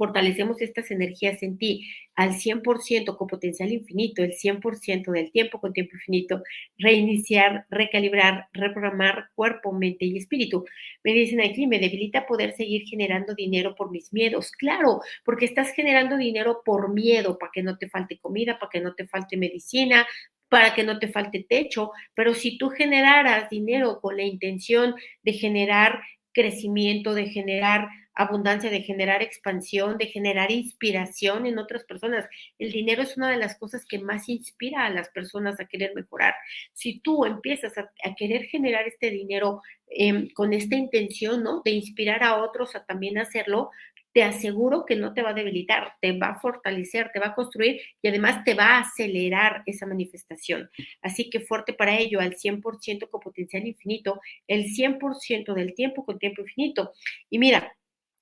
fortalecemos 0.00 0.62
estas 0.62 0.90
energías 0.90 1.42
en 1.42 1.58
ti 1.58 1.86
al 2.14 2.30
100% 2.30 3.18
con 3.18 3.26
potencial 3.26 3.70
infinito, 3.70 4.22
el 4.22 4.32
100% 4.32 5.12
del 5.12 5.30
tiempo 5.30 5.60
con 5.60 5.74
tiempo 5.74 5.94
infinito, 5.96 6.42
reiniciar, 6.78 7.66
recalibrar, 7.68 8.46
reprogramar 8.54 9.26
cuerpo, 9.34 9.72
mente 9.72 10.06
y 10.06 10.16
espíritu. 10.16 10.64
Me 11.04 11.12
dicen 11.12 11.42
aquí, 11.42 11.66
me 11.66 11.78
debilita 11.78 12.26
poder 12.26 12.52
seguir 12.54 12.86
generando 12.88 13.34
dinero 13.34 13.74
por 13.74 13.90
mis 13.90 14.10
miedos. 14.10 14.52
Claro, 14.52 15.00
porque 15.22 15.44
estás 15.44 15.72
generando 15.72 16.16
dinero 16.16 16.62
por 16.64 16.90
miedo, 16.90 17.36
para 17.36 17.52
que 17.52 17.62
no 17.62 17.76
te 17.76 17.90
falte 17.90 18.18
comida, 18.18 18.58
para 18.58 18.70
que 18.70 18.80
no 18.80 18.94
te 18.94 19.06
falte 19.06 19.36
medicina, 19.36 20.06
para 20.48 20.72
que 20.72 20.82
no 20.82 20.98
te 20.98 21.08
falte 21.08 21.44
techo, 21.46 21.90
pero 22.14 22.32
si 22.32 22.56
tú 22.56 22.70
generaras 22.70 23.50
dinero 23.50 24.00
con 24.00 24.16
la 24.16 24.22
intención 24.22 24.94
de 25.22 25.34
generar 25.34 26.00
crecimiento, 26.32 27.12
de 27.14 27.26
generar 27.26 27.88
abundancia, 28.22 28.70
de 28.70 28.82
generar 28.82 29.22
expansión, 29.22 29.96
de 29.98 30.06
generar 30.06 30.50
inspiración 30.50 31.46
en 31.46 31.58
otras 31.58 31.84
personas. 31.84 32.28
El 32.58 32.72
dinero 32.72 33.02
es 33.02 33.16
una 33.16 33.30
de 33.30 33.36
las 33.36 33.56
cosas 33.58 33.84
que 33.86 33.98
más 33.98 34.28
inspira 34.28 34.84
a 34.84 34.90
las 34.90 35.08
personas 35.08 35.58
a 35.60 35.66
querer 35.66 35.92
mejorar. 35.94 36.34
Si 36.72 37.00
tú 37.00 37.24
empiezas 37.24 37.76
a, 37.78 37.90
querer 38.16 38.44
generar 38.46 38.86
este 38.86 39.10
dinero 39.10 39.62
em, 39.88 40.28
con 40.34 40.52
esta 40.52 40.76
intención, 40.76 41.42
¿no? 41.42 41.62
De 41.64 41.70
inspirar 41.70 42.22
a 42.22 42.42
otros 42.42 42.74
a 42.76 42.84
también 42.84 43.18
hacerlo, 43.18 43.70
te 44.12 44.22
aseguro 44.24 44.84
que 44.86 44.96
no 44.96 45.14
te 45.14 45.22
va 45.22 45.30
a 45.30 45.34
debilitar, 45.34 45.94
te 46.00 46.18
va 46.18 46.30
a 46.30 46.40
fortalecer, 46.40 47.10
te 47.12 47.20
va 47.20 47.28
a 47.28 47.34
construir 47.34 47.80
y 48.02 48.08
además 48.08 48.44
te 48.44 48.54
va 48.54 48.76
a 48.76 48.80
acelerar 48.80 49.62
esa 49.66 49.86
manifestación. 49.86 50.68
Así 51.00 51.30
que 51.30 51.40
fuerte 51.40 51.72
para 51.72 51.96
ello, 51.96 52.20
al 52.20 52.34
100% 52.34 53.08
con 53.08 53.20
potencial 53.20 53.66
infinito, 53.66 54.20
el 54.48 54.64
100% 54.64 55.54
del 55.54 55.74
tiempo 55.74 56.04
con 56.04 56.18
tiempo 56.18 56.42
infinito. 56.42 56.92
Y 57.28 57.38
mira, 57.38 57.72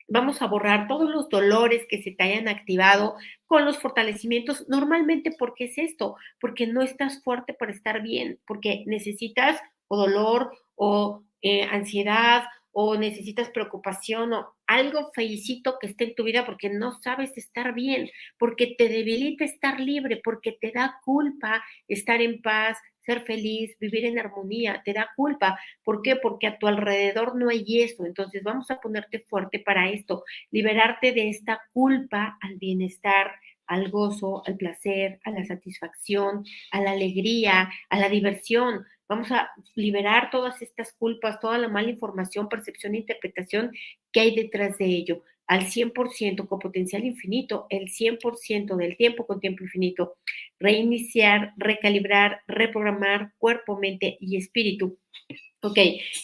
vamos 0.08 0.42
a 0.42 0.46
borrar 0.46 0.88
todos 0.88 1.10
los 1.10 1.28
dolores 1.28 1.86
que 1.88 2.02
se 2.02 2.10
te 2.10 2.24
hayan 2.24 2.48
activado 2.48 3.16
con 3.46 3.64
los 3.64 3.78
fortalecimientos. 3.78 4.68
Normalmente, 4.68 5.30
¿por 5.30 5.54
qué 5.54 5.64
es 5.64 5.78
esto? 5.78 6.16
Porque 6.40 6.66
no 6.66 6.82
estás 6.82 7.22
fuerte 7.22 7.54
para 7.54 7.72
estar 7.72 8.02
bien, 8.02 8.40
porque 8.46 8.84
necesitas 8.86 9.60
o 9.88 9.96
dolor 9.96 10.52
o 10.74 11.22
eh, 11.42 11.64
ansiedad 11.64 12.44
o 12.72 12.96
necesitas 12.96 13.50
preocupación 13.50 14.32
o 14.32 14.54
algo 14.66 15.10
felicito 15.14 15.78
que 15.80 15.88
esté 15.88 16.04
en 16.04 16.14
tu 16.14 16.24
vida 16.24 16.44
porque 16.44 16.70
no 16.70 16.92
sabes 17.00 17.36
estar 17.36 17.74
bien, 17.74 18.10
porque 18.38 18.74
te 18.78 18.88
debilita 18.88 19.44
estar 19.44 19.80
libre, 19.80 20.20
porque 20.22 20.52
te 20.52 20.70
da 20.72 21.00
culpa 21.04 21.64
estar 21.88 22.20
en 22.20 22.40
paz, 22.40 22.78
ser 23.08 23.22
feliz, 23.24 23.74
vivir 23.80 24.04
en 24.04 24.18
armonía, 24.18 24.82
te 24.84 24.92
da 24.92 25.08
culpa. 25.16 25.58
¿Por 25.82 26.02
qué? 26.02 26.16
Porque 26.16 26.46
a 26.46 26.58
tu 26.58 26.66
alrededor 26.66 27.36
no 27.36 27.48
hay 27.48 27.64
eso. 27.80 28.04
Entonces 28.04 28.42
vamos 28.42 28.70
a 28.70 28.80
ponerte 28.80 29.20
fuerte 29.20 29.60
para 29.60 29.88
esto, 29.88 30.24
liberarte 30.50 31.12
de 31.12 31.30
esta 31.30 31.62
culpa 31.72 32.36
al 32.42 32.56
bienestar, 32.56 33.32
al 33.66 33.90
gozo, 33.90 34.42
al 34.46 34.58
placer, 34.58 35.20
a 35.24 35.30
la 35.30 35.42
satisfacción, 35.44 36.44
a 36.70 36.82
la 36.82 36.90
alegría, 36.90 37.70
a 37.88 37.98
la 37.98 38.10
diversión. 38.10 38.84
Vamos 39.08 39.32
a 39.32 39.50
liberar 39.74 40.30
todas 40.30 40.60
estas 40.60 40.92
culpas, 40.92 41.40
toda 41.40 41.56
la 41.56 41.68
mala 41.68 41.88
información, 41.88 42.50
percepción 42.50 42.94
e 42.94 42.98
interpretación 42.98 43.72
que 44.12 44.20
hay 44.20 44.36
detrás 44.36 44.76
de 44.76 44.84
ello 44.84 45.22
al 45.48 45.66
100% 45.66 46.46
con 46.46 46.58
potencial 46.58 47.04
infinito, 47.04 47.66
el 47.70 47.88
100% 47.88 48.76
del 48.76 48.96
tiempo 48.96 49.26
con 49.26 49.40
tiempo 49.40 49.64
infinito, 49.64 50.16
reiniciar, 50.60 51.54
recalibrar, 51.56 52.42
reprogramar 52.46 53.32
cuerpo, 53.38 53.78
mente 53.78 54.18
y 54.20 54.36
espíritu. 54.36 54.98
Ok, 55.60 55.78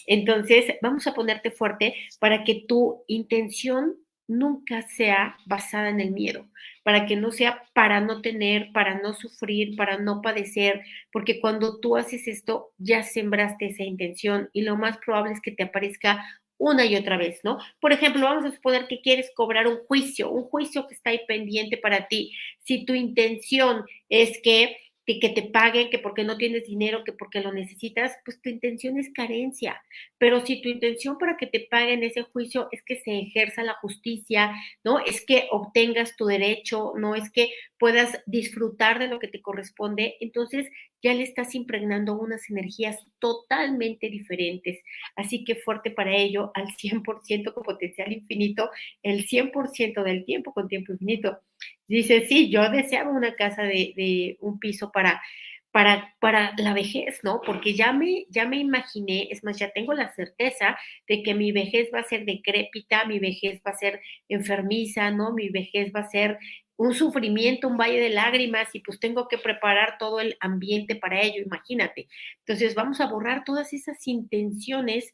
entonces 0.07 0.75
vamos 0.81 1.07
a 1.07 1.13
ponerte 1.13 1.51
fuerte 1.51 1.95
para 2.19 2.45
que 2.45 2.63
tu 2.67 3.03
intención 3.07 3.97
nunca 4.27 4.81
sea 4.83 5.37
basada 5.45 5.89
en 5.89 5.99
el 5.99 6.11
miedo, 6.11 6.47
para 6.83 7.05
que 7.05 7.15
no 7.15 7.31
sea 7.31 7.63
para 7.73 7.99
no 7.99 8.21
tener, 8.21 8.71
para 8.73 9.01
no 9.01 9.13
sufrir, 9.13 9.75
para 9.75 9.97
no 9.97 10.21
padecer, 10.21 10.83
porque 11.11 11.39
cuando 11.39 11.79
tú 11.79 11.97
haces 11.97 12.27
esto 12.27 12.71
ya 12.77 13.03
sembraste 13.03 13.67
esa 13.67 13.83
intención 13.83 14.49
y 14.53 14.61
lo 14.61 14.77
más 14.77 14.97
probable 14.99 15.33
es 15.33 15.41
que 15.41 15.51
te 15.51 15.63
aparezca 15.63 16.25
una 16.57 16.85
y 16.85 16.95
otra 16.95 17.17
vez, 17.17 17.39
¿no? 17.43 17.57
Por 17.79 17.91
ejemplo, 17.91 18.21
vamos 18.25 18.45
a 18.45 18.55
suponer 18.55 18.87
que 18.87 19.01
quieres 19.01 19.31
cobrar 19.35 19.67
un 19.67 19.77
juicio, 19.85 20.31
un 20.31 20.43
juicio 20.43 20.87
que 20.87 20.95
está 20.95 21.09
ahí 21.11 21.21
pendiente 21.27 21.77
para 21.77 22.07
ti. 22.07 22.31
Si 22.63 22.85
tu 22.85 22.93
intención 22.93 23.85
es 24.09 24.39
que 24.41 24.77
que, 25.05 25.19
que, 25.19 25.29
te 25.29 25.43
paguen, 25.43 25.89
que 25.89 25.99
porque 25.99 26.23
no 26.23 26.37
tienes 26.37 26.65
dinero, 26.65 27.03
que 27.03 27.13
porque 27.13 27.41
lo 27.41 27.51
necesitas, 27.53 28.13
pues 28.25 28.41
tu 28.41 28.49
intención 28.49 28.97
es 28.97 29.11
carencia. 29.13 29.81
Pero 30.17 30.45
si 30.45 30.61
tu 30.61 30.69
intención 30.69 31.17
para 31.17 31.37
que 31.37 31.47
te 31.47 31.67
paguen 31.69 32.03
ese 32.03 32.23
juicio 32.23 32.67
es 32.71 32.83
que 32.83 32.97
se 32.97 33.19
ejerza 33.19 33.63
la 33.63 33.75
justicia, 33.75 34.53
¿no? 34.83 34.99
Es 34.99 35.25
que 35.25 35.47
obtengas 35.51 36.15
tu 36.15 36.25
derecho, 36.25 36.93
no 36.97 37.15
es 37.15 37.31
que 37.31 37.49
puedas 37.77 38.21
disfrutar 38.25 38.99
de 38.99 39.07
lo 39.07 39.19
que 39.19 39.27
te 39.27 39.41
corresponde, 39.41 40.15
entonces 40.19 40.69
ya 41.05 41.13
le 41.13 41.21
estás 41.21 41.53
impregnando 41.53 42.17
unas 42.19 42.49
energías 42.49 42.97
totalmente 43.19 44.09
diferentes. 44.09 44.81
Así 45.15 45.43
que 45.43 45.55
fuerte 45.55 45.91
para 45.91 46.15
ello, 46.15 46.51
al 46.55 46.69
100% 46.75 47.53
con 47.53 47.63
potencial 47.63 48.11
infinito, 48.11 48.71
el 49.03 49.27
100% 49.27 50.03
del 50.03 50.25
tiempo 50.25 50.51
con 50.51 50.67
tiempo 50.67 50.93
infinito. 50.93 51.39
Dice, 51.87 52.25
sí, 52.27 52.49
yo 52.49 52.69
deseaba 52.69 53.11
una 53.11 53.35
casa 53.35 53.63
de, 53.63 54.37
un 54.41 54.59
piso 54.59 54.91
para, 54.91 55.21
para, 55.71 56.15
para, 56.19 56.53
la 56.57 56.73
vejez, 56.73 57.19
¿no? 57.23 57.41
Porque 57.45 57.73
ya 57.73 57.93
me, 57.93 58.25
ya 58.29 58.45
me 58.47 58.57
imaginé, 58.57 59.27
es 59.31 59.43
más, 59.43 59.57
ya 59.59 59.71
tengo 59.71 59.93
la 59.93 60.13
certeza 60.13 60.77
de 61.07 61.21
que 61.23 61.33
mi 61.35 61.51
vejez 61.51 61.89
va 61.93 61.99
a 61.99 62.03
ser 62.03 62.25
decrépita, 62.25 63.05
mi 63.05 63.19
vejez 63.19 63.61
va 63.65 63.71
a 63.71 63.77
ser 63.77 64.01
enfermiza, 64.29 65.11
¿no? 65.11 65.33
Mi 65.33 65.49
vejez 65.49 65.91
va 65.95 66.01
a 66.01 66.09
ser 66.09 66.39
un 66.77 66.93
sufrimiento, 66.93 67.67
un 67.67 67.77
valle 67.77 67.99
de 67.99 68.09
lágrimas 68.09 68.73
y 68.73 68.79
pues 68.81 68.99
tengo 68.99 69.27
que 69.27 69.37
preparar 69.37 69.97
todo 69.97 70.19
el 70.19 70.37
ambiente 70.39 70.95
para 70.95 71.21
ello, 71.21 71.41
imagínate. 71.43 72.07
Entonces 72.39 72.75
vamos 72.75 72.99
a 72.99 73.07
borrar 73.07 73.43
todas 73.45 73.73
esas 73.73 74.05
intenciones 74.07 75.13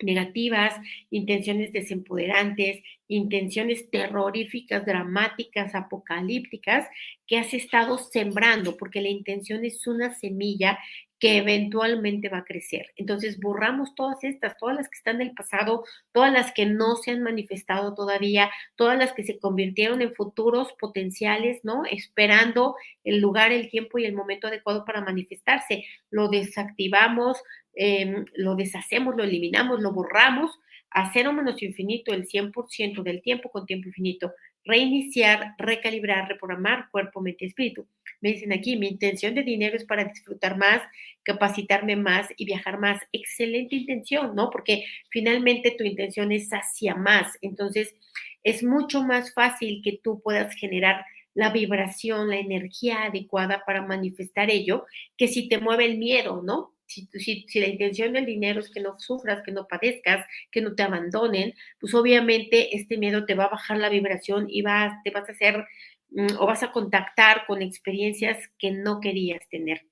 negativas, 0.00 0.74
intenciones 1.10 1.72
desempoderantes, 1.72 2.82
intenciones 3.08 3.90
terroríficas, 3.90 4.84
dramáticas, 4.84 5.74
apocalípticas 5.74 6.88
que 7.26 7.38
has 7.38 7.54
estado 7.54 7.98
sembrando, 7.98 8.76
porque 8.76 9.00
la 9.00 9.08
intención 9.08 9.64
es 9.64 9.86
una 9.86 10.12
semilla 10.14 10.78
que 11.18 11.38
eventualmente 11.38 12.28
va 12.28 12.38
a 12.38 12.44
crecer. 12.44 12.92
Entonces, 12.96 13.40
borramos 13.40 13.94
todas 13.94 14.22
estas, 14.22 14.56
todas 14.58 14.76
las 14.76 14.88
que 14.88 14.98
están 14.98 15.16
en 15.16 15.28
el 15.28 15.34
pasado, 15.34 15.84
todas 16.12 16.32
las 16.32 16.52
que 16.52 16.66
no 16.66 16.96
se 16.96 17.10
han 17.10 17.22
manifestado 17.22 17.94
todavía, 17.94 18.50
todas 18.76 18.98
las 18.98 19.12
que 19.12 19.24
se 19.24 19.38
convirtieron 19.38 20.02
en 20.02 20.14
futuros 20.14 20.74
potenciales, 20.78 21.64
¿no? 21.64 21.84
Esperando 21.90 22.76
el 23.02 23.20
lugar, 23.20 23.52
el 23.52 23.70
tiempo 23.70 23.98
y 23.98 24.04
el 24.04 24.14
momento 24.14 24.46
adecuado 24.48 24.84
para 24.84 25.00
manifestarse. 25.00 25.84
Lo 26.10 26.28
desactivamos, 26.28 27.38
em, 27.76 28.24
lo 28.34 28.56
deshacemos, 28.56 29.14
lo 29.16 29.22
eliminamos, 29.24 29.80
lo 29.80 29.92
borramos 29.92 30.58
a 30.90 31.12
cero 31.12 31.32
menos 31.32 31.62
infinito 31.62 32.12
el 32.12 32.26
100% 32.26 33.02
del 33.02 33.22
tiempo 33.22 33.50
con 33.50 33.66
tiempo 33.66 33.88
infinito 33.88 34.32
reiniciar, 34.66 35.54
recalibrar, 35.58 36.28
reprogramar 36.28 36.90
cuerpo, 36.90 37.20
mente 37.20 37.44
y 37.44 37.48
espíritu. 37.48 37.86
Me 38.20 38.32
dicen 38.32 38.52
aquí, 38.52 38.76
mi 38.76 38.88
intención 38.88 39.34
de 39.34 39.42
dinero 39.42 39.76
es 39.76 39.84
para 39.84 40.04
disfrutar 40.04 40.58
más, 40.58 40.82
capacitarme 41.22 41.96
más 41.96 42.28
y 42.36 42.44
viajar 42.44 42.78
más. 42.78 43.00
Excelente 43.12 43.76
intención, 43.76 44.34
¿no? 44.34 44.50
Porque 44.50 44.84
finalmente 45.08 45.70
tu 45.70 45.84
intención 45.84 46.32
es 46.32 46.50
hacia 46.50 46.96
más. 46.96 47.38
Entonces, 47.40 47.94
es 48.42 48.62
mucho 48.62 49.02
más 49.02 49.32
fácil 49.32 49.80
que 49.82 49.98
tú 50.02 50.20
puedas 50.20 50.54
generar 50.54 51.04
la 51.34 51.50
vibración, 51.50 52.30
la 52.30 52.38
energía 52.38 53.04
adecuada 53.04 53.62
para 53.64 53.82
manifestar 53.82 54.50
ello, 54.50 54.86
que 55.16 55.28
si 55.28 55.48
te 55.48 55.58
mueve 55.58 55.84
el 55.84 55.98
miedo, 55.98 56.42
¿no? 56.42 56.75
Si, 56.86 57.06
si, 57.48 57.60
la 57.60 57.68
intención 57.68 58.12
del 58.12 58.26
dinero 58.26 58.60
es 58.60 58.70
que 58.70 58.80
no 58.80 58.98
sufras, 58.98 59.42
que 59.44 59.52
no 59.52 59.66
padezcas, 59.66 60.24
que 60.50 60.60
no 60.60 60.74
te 60.74 60.82
abandonen, 60.82 61.54
pues 61.80 61.94
obviamente 61.94 62.76
este 62.76 62.96
miedo 62.96 63.26
te 63.26 63.34
va 63.34 63.44
a 63.44 63.50
bajar 63.50 63.78
la 63.78 63.88
vibración 63.88 64.46
y 64.48 64.62
vas, 64.62 64.94
te 65.04 65.10
vas 65.10 65.28
a 65.28 65.32
hacer 65.32 65.64
mm, 66.10 66.36
o 66.38 66.46
vas 66.46 66.62
a 66.62 66.72
contactar 66.72 67.46
con 67.46 67.62
experiencias 67.62 68.38
que 68.58 68.70
no 68.70 69.00
querías 69.00 69.48
tener. 69.48 69.82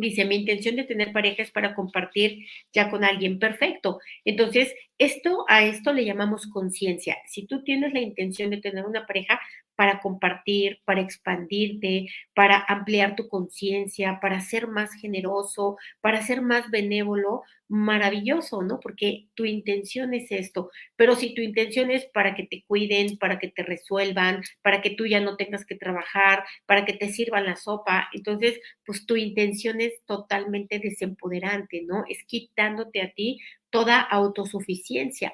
Dice, 0.00 0.24
mi 0.24 0.36
intención 0.36 0.76
de 0.76 0.84
tener 0.84 1.12
pareja 1.12 1.42
es 1.42 1.50
para 1.50 1.74
compartir 1.74 2.46
ya 2.72 2.90
con 2.90 3.04
alguien 3.04 3.38
perfecto. 3.38 4.00
Entonces, 4.24 4.74
esto 4.98 5.44
a 5.48 5.62
esto 5.64 5.92
le 5.92 6.04
llamamos 6.04 6.46
conciencia. 6.46 7.18
Si 7.26 7.46
tú 7.46 7.62
tienes 7.62 7.92
la 7.92 8.00
intención 8.00 8.50
de 8.50 8.58
tener 8.58 8.84
una 8.86 9.06
pareja, 9.06 9.40
para 9.80 10.00
compartir, 10.00 10.80
para 10.84 11.00
expandirte, 11.00 12.08
para 12.34 12.62
ampliar 12.68 13.16
tu 13.16 13.28
conciencia, 13.28 14.18
para 14.20 14.42
ser 14.42 14.68
más 14.68 14.92
generoso, 14.92 15.78
para 16.02 16.20
ser 16.20 16.42
más 16.42 16.70
benévolo, 16.70 17.44
maravilloso, 17.70 18.62
¿no? 18.62 18.80
Porque 18.80 19.28
tu 19.34 19.44
intención 19.46 20.12
es 20.14 20.30
esto, 20.32 20.70
pero 20.96 21.14
si 21.16 21.34
tu 21.34 21.40
intención 21.42 21.90
es 21.90 22.04
para 22.06 22.34
que 22.34 22.44
te 22.44 22.64
cuiden, 22.66 23.16
para 23.18 23.38
que 23.38 23.48
te 23.48 23.62
resuelvan, 23.62 24.42
para 24.62 24.82
que 24.82 24.90
tú 24.90 25.06
ya 25.06 25.20
no 25.20 25.36
tengas 25.36 25.64
que 25.64 25.76
trabajar, 25.76 26.44
para 26.66 26.84
que 26.84 26.92
te 26.94 27.08
sirvan 27.10 27.46
la 27.46 27.56
sopa, 27.56 28.08
entonces, 28.12 28.60
pues 28.84 29.06
tu 29.06 29.16
intención 29.16 29.80
es 29.80 29.94
totalmente 30.06 30.78
desempoderante, 30.80 31.82
¿no? 31.86 32.04
Es 32.08 32.24
quitándote 32.26 33.02
a 33.02 33.12
ti 33.12 33.40
toda 33.70 34.00
autosuficiencia 34.00 35.32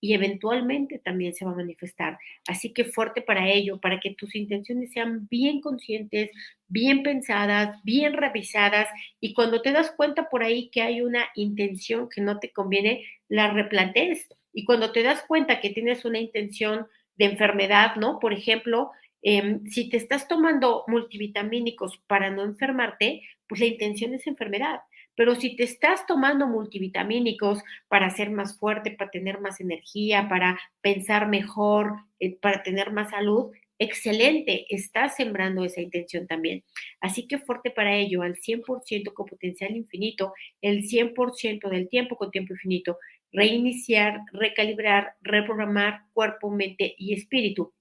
y 0.00 0.14
eventualmente 0.14 0.98
también 0.98 1.34
se 1.34 1.44
va 1.44 1.52
a 1.52 1.56
manifestar. 1.56 2.18
Así 2.46 2.72
que 2.72 2.84
fuerte 2.84 3.22
para 3.22 3.48
ello, 3.48 3.80
para 3.80 4.00
que 4.00 4.14
tus 4.14 4.34
intenciones 4.34 4.92
sean 4.92 5.26
bien 5.28 5.60
conscientes, 5.60 6.30
bien 6.68 7.02
pensadas, 7.02 7.76
bien 7.82 8.12
revisadas 8.12 8.88
y 9.20 9.34
cuando 9.34 9.62
te 9.62 9.72
das 9.72 9.90
cuenta 9.96 10.28
por 10.28 10.42
ahí 10.42 10.68
que 10.70 10.82
hay 10.82 11.00
una 11.00 11.26
intención 11.34 12.08
que 12.08 12.20
no 12.20 12.38
te 12.38 12.52
conviene, 12.52 13.04
la 13.28 13.50
replantees. 13.52 14.28
Y 14.52 14.64
cuando 14.64 14.92
te 14.92 15.02
das 15.02 15.22
cuenta 15.26 15.60
que 15.60 15.70
tienes 15.70 16.04
una 16.04 16.18
intención 16.18 16.86
de 17.16 17.26
enfermedad, 17.26 17.96
¿no? 17.96 18.18
Por 18.18 18.32
ejemplo, 18.32 18.90
em, 19.22 19.64
si 19.66 19.88
te 19.88 19.96
estás 19.96 20.28
tomando 20.28 20.84
multivitamínicos 20.86 21.98
para 22.06 22.30
no 22.30 22.44
enfermarte, 22.44 23.22
pues 23.48 23.60
la 23.60 23.66
intención 23.66 24.14
es 24.14 24.26
enfermedad. 24.26 24.80
Pero 25.18 25.34
si 25.34 25.56
te 25.56 25.64
estás 25.64 26.06
tomando 26.06 26.46
multivitamínicos 26.46 27.64
para 27.88 28.08
ser 28.08 28.30
más 28.30 28.56
fuerte, 28.56 28.92
para 28.92 29.10
tener 29.10 29.40
más 29.40 29.60
energía, 29.60 30.28
para 30.28 30.60
pensar 30.80 31.26
mejor, 31.26 31.96
eh, 32.20 32.36
para 32.36 32.62
tener 32.62 32.92
más 32.92 33.10
salud, 33.10 33.50
excelente, 33.80 34.66
estás 34.68 35.16
sembrando 35.16 35.64
esa 35.64 35.80
intención 35.80 36.28
también. 36.28 36.62
Así 37.00 37.26
que 37.26 37.38
fuerte 37.38 37.72
para 37.72 37.96
ello, 37.96 38.22
al 38.22 38.36
100% 38.36 39.12
con 39.12 39.26
potencial 39.26 39.74
infinito, 39.74 40.34
el 40.62 40.84
100% 40.84 41.68
del 41.68 41.88
tiempo 41.88 42.14
con 42.14 42.30
tiempo 42.30 42.52
infinito, 42.52 42.98
reiniciar, 43.32 44.20
recalibrar, 44.32 45.14
reprogramar 45.20 46.02
cuerpo, 46.12 46.48
mente 46.48 46.94
y 46.96 47.14
espíritu. 47.14 47.74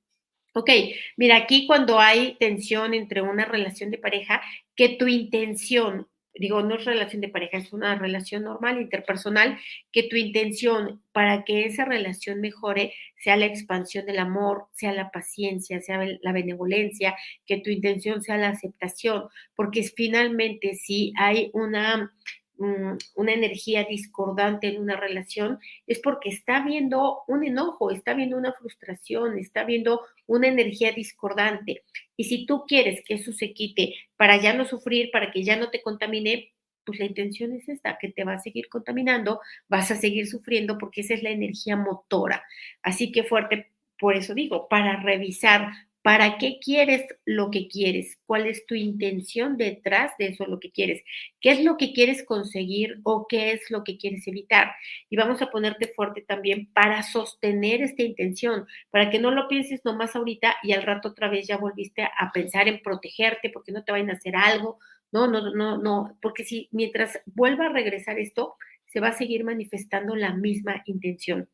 Ok, 0.56 0.71
mira, 1.17 1.38
aquí 1.38 1.67
cuando 1.67 2.00
hay 2.00 2.36
tensión 2.39 2.95
entre 2.95 3.21
una 3.21 3.45
relación 3.45 3.91
de 3.91 4.00
pareja, 4.00 4.41
que 4.76 4.89
tu 4.97 5.08
intención 5.08 6.08
digo, 6.39 6.62
no 6.62 6.76
es 6.76 6.86
relación 6.86 7.21
de 7.21 7.30
pareja, 7.30 7.58
es 7.58 7.73
una 7.73 7.95
relación 7.95 8.43
normal, 8.43 8.82
interpersonal, 8.82 9.58
que 9.91 10.04
tu 10.04 10.15
intención 10.15 11.02
para 11.12 11.43
que 11.43 11.65
esa 11.65 11.86
relación 11.86 12.41
mejore 12.41 12.93
sea 13.17 13.38
la 13.38 13.45
expansión 13.45 14.06
del 14.06 14.19
amor, 14.19 14.67
sea 14.73 14.93
la 14.93 15.12
paciencia, 15.12 15.82
sea 15.82 16.00
la 16.21 16.32
benevolencia, 16.32 17.15
que 17.45 17.58
tu 17.58 17.69
intención 17.69 18.21
sea 18.21 18.38
la 18.38 18.50
aceptación, 18.50 19.26
porque 19.56 19.84
finalmente 19.84 20.76
si 20.76 21.13
hay 21.17 21.50
una 21.54 22.12
Mm, 22.60 22.97
una 23.15 23.34
energía 23.34 23.84
discordante 23.84 24.67
en 24.67 24.82
una 24.82 24.95
relación, 24.95 25.60
es 25.86 26.00
porque 26.00 26.30
está 26.30 26.62
viendo 26.65 27.19
un 27.28 27.45
enojo, 27.45 27.91
está 27.91 28.15
viendo 28.15 28.36
una 28.36 28.52
frustración, 28.54 29.38
está 29.38 29.63
viendo 29.63 30.02
una 30.26 30.47
energía 30.47 30.91
discordante. 30.91 31.84
Y 32.17 32.25
si 32.25 32.45
tú 32.45 32.65
quieres 32.67 33.03
que 33.06 33.13
eso 33.13 33.32
se 33.32 33.53
quite 33.53 33.95
para 34.17 34.38
ya 34.41 34.53
no 34.53 34.65
sufrir, 34.65 35.12
para 35.12 35.32
que 35.32 35.43
ya 35.43 35.56
no 35.56 35.69
te 35.69 35.82
contamine, 35.82 36.51
pues 36.84 36.99
la 36.99 37.06
intención 37.06 37.51
es 37.53 37.69
esta, 37.69 37.97
que 37.99 38.10
te 38.10 38.23
va 38.23 38.34
a 38.34 38.39
seguir 38.39 38.69
contaminando, 38.69 39.41
vas 39.67 39.91
a 39.91 39.95
seguir 39.95 40.27
sufriendo 40.27 40.77
porque 40.77 41.01
esa 41.01 41.13
es 41.13 41.23
la 41.23 41.30
energía 41.30 41.75
motora. 41.75 42.43
Así 42.82 43.12
que 43.12 43.23
fuerte, 43.23 43.71
por 43.99 44.15
eso 44.15 44.34
digo, 44.34 44.67
para 44.67 45.01
revisar 45.01 45.71
¿Para 46.08 46.38
qué 46.38 46.58
quieres 46.63 47.06
lo 47.26 47.52
que 47.52 47.67
quieres? 47.67 48.17
¿Cuál 48.26 48.48
es 48.48 48.65
tu 48.65 48.76
intención 48.76 49.58
detrás 49.58 50.13
de 50.17 50.28
eso, 50.28 50.46
lo 50.46 50.58
que 50.58 50.72
quieres? 50.72 51.04
¿Qué 51.41 51.52
es 51.52 51.65
lo 51.65 51.76
que 51.76 51.91
quieres 51.91 52.24
conseguir 52.24 53.02
o 53.04 53.28
qué 53.28 53.52
es 53.52 53.70
lo 53.70 53.84
que 53.84 53.98
quieres 53.98 54.26
evitar? 54.26 54.72
Y 55.10 55.17
vamos 55.17 55.41
a 55.41 55.52
ponerte 55.52 55.91
fuerte 55.93 56.22
también 56.22 56.72
para 56.72 57.04
sostener 57.04 57.82
esta 57.82 58.04
intención, 58.04 58.67
para 58.89 59.10
que 59.10 59.20
no 59.20 59.32
lo 59.32 59.50
pienses 59.50 59.84
nomás 59.84 60.15
ahorita 60.15 60.56
y 60.63 60.72
al 60.72 60.84
rato 60.84 61.10
otra 61.10 61.28
vez 61.28 61.46
ya 61.46 61.58
volviste 61.58 62.04
a 62.04 62.32
pensar 62.34 62.70
en 62.70 62.82
protegerte 62.82 63.50
porque 63.50 63.74
no 63.74 63.84
te 63.84 63.91
vayan 63.91 64.12
a 64.12 64.13
hacer 64.13 64.38
algo. 64.38 64.80
No, 65.12 65.28
no, 65.28 65.54
no, 65.54 65.78
no, 65.78 66.17
porque 66.22 66.46
si 66.46 66.70
mientras 66.72 67.20
vuelva 67.26 67.65
a 67.65 67.74
regresar 67.74 68.17
esto, 68.17 68.56
se 68.86 69.02
va 69.02 69.10
a 69.10 69.17
seguir 69.17 69.43
manifestando 69.43 70.15
la 70.15 70.34
misma 70.34 70.84
intención. 70.86 71.50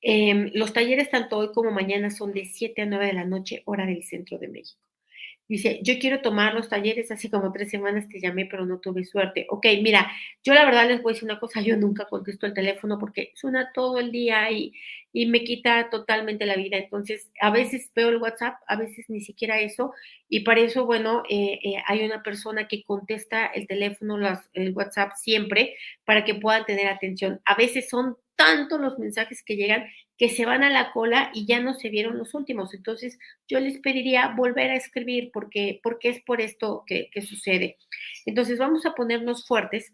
Em, 0.00 0.50
los 0.54 0.72
talleres 0.72 1.10
tanto 1.10 1.38
hoy 1.38 1.52
como 1.52 1.70
mañana 1.70 2.10
son 2.10 2.32
de 2.32 2.44
7 2.46 2.82
a 2.82 2.86
9 2.86 3.06
de 3.06 3.12
la 3.14 3.24
noche, 3.24 3.62
hora 3.66 3.86
del 3.86 4.02
centro 4.04 4.38
de 4.38 4.48
México. 4.48 4.80
Dice, 5.46 5.80
yo 5.82 5.98
quiero 5.98 6.22
tomar 6.22 6.54
los 6.54 6.70
talleres, 6.70 7.10
hace 7.10 7.30
como 7.30 7.52
tres 7.52 7.70
semanas 7.70 8.08
te 8.08 8.18
llamé, 8.18 8.46
pero 8.46 8.64
no 8.64 8.80
tuve 8.80 9.04
suerte. 9.04 9.46
Ok, 9.50 9.66
mira, 9.82 10.10
yo 10.42 10.54
la 10.54 10.64
verdad 10.64 10.88
les 10.88 11.02
voy 11.02 11.12
a 11.12 11.14
decir 11.14 11.28
una 11.28 11.38
cosa, 11.38 11.60
yo 11.60 11.76
nunca 11.76 12.06
contesto 12.06 12.46
el 12.46 12.54
teléfono 12.54 12.98
porque 12.98 13.32
suena 13.34 13.70
todo 13.74 13.98
el 13.98 14.10
día 14.10 14.50
y, 14.50 14.72
y 15.14 15.26
me 15.26 15.44
quita 15.44 15.90
totalmente 15.90 16.44
la 16.44 16.56
vida. 16.56 16.76
Entonces, 16.76 17.30
a 17.40 17.50
veces 17.50 17.90
veo 17.94 18.08
el 18.08 18.16
WhatsApp, 18.16 18.56
a 18.66 18.74
veces 18.74 19.08
ni 19.08 19.20
siquiera 19.20 19.60
eso, 19.60 19.92
y 20.28 20.40
para 20.40 20.60
eso, 20.60 20.86
bueno, 20.86 21.22
eh, 21.30 21.60
eh, 21.62 21.76
hay 21.86 22.04
una 22.04 22.24
persona 22.24 22.66
que 22.66 22.82
contesta 22.82 23.46
el 23.46 23.68
teléfono, 23.68 24.18
el 24.54 24.72
WhatsApp 24.74 25.12
siempre, 25.14 25.76
para 26.04 26.24
que 26.24 26.34
puedan 26.34 26.66
tener 26.66 26.88
atención. 26.88 27.40
A 27.44 27.54
veces 27.54 27.88
son 27.88 28.16
tanto 28.34 28.76
los 28.76 28.98
mensajes 28.98 29.44
que 29.44 29.54
llegan 29.54 29.86
que 30.18 30.28
se 30.28 30.46
van 30.46 30.64
a 30.64 30.70
la 30.70 30.90
cola 30.92 31.30
y 31.32 31.46
ya 31.46 31.60
no 31.60 31.74
se 31.74 31.90
vieron 31.90 32.18
los 32.18 32.34
últimos. 32.34 32.74
Entonces, 32.74 33.16
yo 33.46 33.60
les 33.60 33.78
pediría 33.78 34.34
volver 34.36 34.72
a 34.72 34.76
escribir 34.76 35.30
porque, 35.32 35.80
porque 35.82 36.08
es 36.08 36.22
por 36.24 36.40
esto 36.40 36.82
que 36.86 37.22
sucede. 37.22 37.78
Entonces, 38.26 38.58
vamos 38.58 38.84
a 38.84 38.94
ponernos 38.94 39.46
fuertes 39.46 39.92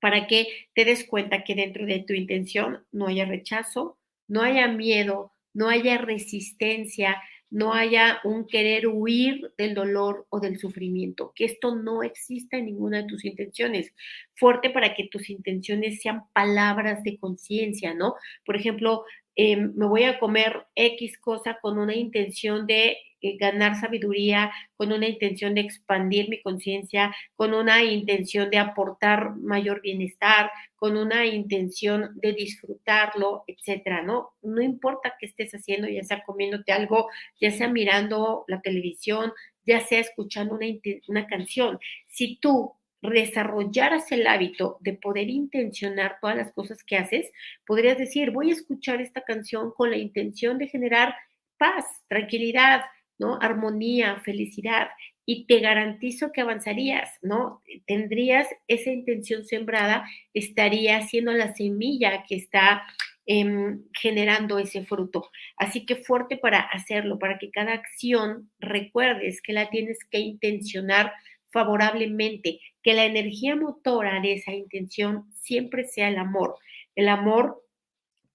para 0.00 0.26
que 0.26 0.46
te 0.74 0.84
des 0.86 1.04
cuenta 1.04 1.44
que 1.44 1.54
dentro 1.54 1.84
de 1.84 2.00
tu 2.06 2.14
intención 2.14 2.86
no 2.92 3.08
haya 3.08 3.26
rechazo, 3.26 3.98
no 4.28 4.42
haya 4.42 4.68
miedo, 4.68 5.32
no 5.54 5.68
haya 5.68 5.98
resistencia, 5.98 7.16
no 7.50 7.72
haya 7.72 8.20
un 8.24 8.46
querer 8.46 8.86
huir 8.86 9.52
del 9.56 9.74
dolor 9.74 10.26
o 10.28 10.40
del 10.40 10.58
sufrimiento, 10.58 11.32
que 11.34 11.46
esto 11.46 11.74
no 11.74 12.02
exista 12.02 12.58
en 12.58 12.66
ninguna 12.66 12.98
de 12.98 13.08
tus 13.08 13.24
intenciones. 13.24 13.92
Fuerte 14.34 14.70
para 14.70 14.94
que 14.94 15.08
tus 15.08 15.30
intenciones 15.30 16.00
sean 16.02 16.24
palabras 16.32 17.02
de 17.02 17.18
conciencia, 17.18 17.94
¿no? 17.94 18.14
Por 18.44 18.56
ejemplo, 18.56 19.04
em, 19.34 19.72
me 19.76 19.86
voy 19.86 20.04
a 20.04 20.18
comer 20.18 20.66
X 20.74 21.18
cosa 21.18 21.58
con 21.60 21.78
una 21.78 21.94
intención 21.94 22.66
de 22.66 22.98
eh, 23.20 23.36
ganar 23.36 23.74
sabiduría, 23.74 24.52
con 24.76 24.92
una 24.92 25.08
intención 25.08 25.54
de 25.54 25.62
expandir 25.62 26.28
mi 26.28 26.40
conciencia, 26.42 27.14
con 27.36 27.54
una 27.54 27.82
intención 27.82 28.50
de 28.50 28.58
aportar 28.58 29.36
mayor 29.36 29.80
bienestar, 29.80 30.50
con 30.76 30.96
una 30.96 31.26
intención 31.26 32.10
de 32.14 32.32
disfrutarlo, 32.32 33.44
etcétera, 33.46 34.02
¿no? 34.02 34.30
No 34.42 34.62
importa 34.62 35.14
qué 35.18 35.26
estés 35.26 35.52
haciendo, 35.52 35.88
ya 35.88 36.04
sea 36.04 36.22
comiéndote 36.24 36.72
algo, 36.72 37.08
ya 37.40 37.50
sea 37.50 37.68
mirando 37.68 38.44
la 38.46 38.60
televisión, 38.60 39.32
ya 39.66 39.80
sea 39.80 40.00
escuchando 40.00 40.54
una, 40.54 40.66
una 41.08 41.26
canción. 41.26 41.78
Si 42.06 42.38
tú 42.40 42.74
desarrollaras 43.02 44.10
el 44.12 44.26
hábito 44.26 44.78
de 44.80 44.94
poder 44.94 45.28
intencionar 45.30 46.18
todas 46.20 46.36
las 46.36 46.52
cosas 46.52 46.82
que 46.84 46.96
haces, 46.96 47.30
podrías 47.66 47.98
decir, 47.98 48.30
voy 48.30 48.50
a 48.50 48.54
escuchar 48.54 49.00
esta 49.00 49.22
canción 49.22 49.72
con 49.72 49.90
la 49.90 49.96
intención 49.96 50.58
de 50.58 50.68
generar 50.68 51.14
paz, 51.58 51.84
tranquilidad, 52.08 52.82
¿no? 53.18 53.38
Armonía, 53.40 54.20
felicidad. 54.24 54.88
Y 55.26 55.46
te 55.46 55.60
garantizo 55.60 56.32
que 56.32 56.40
avanzarías, 56.40 57.10
¿no? 57.20 57.62
Tendrías 57.86 58.48
esa 58.66 58.90
intención 58.90 59.44
sembrada, 59.44 60.08
estaría 60.32 61.02
siendo 61.02 61.32
la 61.32 61.54
semilla 61.54 62.24
que 62.26 62.36
está 62.36 62.82
em, 63.26 63.82
generando 63.92 64.58
ese 64.58 64.84
fruto. 64.84 65.28
Así 65.56 65.84
que 65.84 65.96
fuerte 65.96 66.38
para 66.38 66.60
hacerlo, 66.60 67.18
para 67.18 67.38
que 67.38 67.50
cada 67.50 67.74
acción 67.74 68.50
recuerdes 68.58 69.42
que 69.42 69.52
la 69.52 69.68
tienes 69.68 69.98
que 70.10 70.18
intencionar 70.18 71.12
favorablemente, 71.50 72.60
que 72.82 72.94
la 72.94 73.04
energía 73.04 73.56
motora 73.56 74.20
de 74.20 74.34
esa 74.34 74.52
intención 74.52 75.30
siempre 75.34 75.84
sea 75.84 76.08
el 76.08 76.18
amor, 76.18 76.56
el 76.94 77.08
amor 77.08 77.62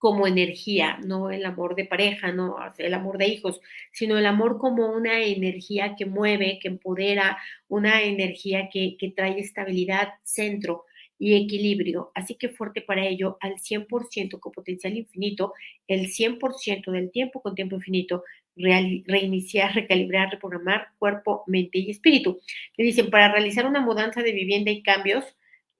como 0.04 0.28
energía, 0.28 1.00
no 1.06 1.32
el 1.32 1.46
amor 1.46 1.76
de 1.76 1.86
pareja, 1.86 2.34
no 2.34 2.58
el 2.78 2.94
amor 2.94 3.18
de 3.18 3.30
hijos, 3.30 3.62
sino 3.94 4.18
el 4.18 4.26
amor 4.26 4.58
como 4.58 4.92
una 4.92 5.24
energía 5.24 5.96
que 5.98 6.06
mueve, 6.06 6.60
que 6.62 6.68
empodera, 6.68 7.38
una 7.70 8.02
energía 8.02 8.68
que, 8.70 8.98
que 9.00 9.12
trae 9.12 9.39
estabilidad, 9.39 10.10
centro 10.24 10.84
y 11.18 11.42
equilibrio. 11.42 12.12
Así 12.16 12.36
que 12.36 12.50
fuerte 12.50 12.82
para 12.82 13.08
ello, 13.08 13.38
al 13.39 13.54
100% 13.60 14.42
con 14.42 14.52
potencial 14.52 14.98
infinito, 14.98 15.54
el 15.88 16.10
100% 16.10 16.92
del 16.92 17.10
tiempo 17.10 17.42
con 17.42 17.56
tiempo 17.56 17.78
infinito, 17.78 18.26
reiniciar, 18.58 19.74
recalibrar, 19.74 20.32
reprogramar 20.32 20.89
cuerpo, 21.00 21.46
mente 21.48 21.80
y 21.80 21.92
espíritu. 21.92 22.42
Me 22.78 22.84
dicen, 22.84 23.10
para 23.10 23.32
realizar 23.32 23.66
una 23.66 23.80
mudanza 23.80 24.22
de 24.22 24.34
vivienda 24.34 24.70
y 24.70 24.84
cambios 24.84 25.24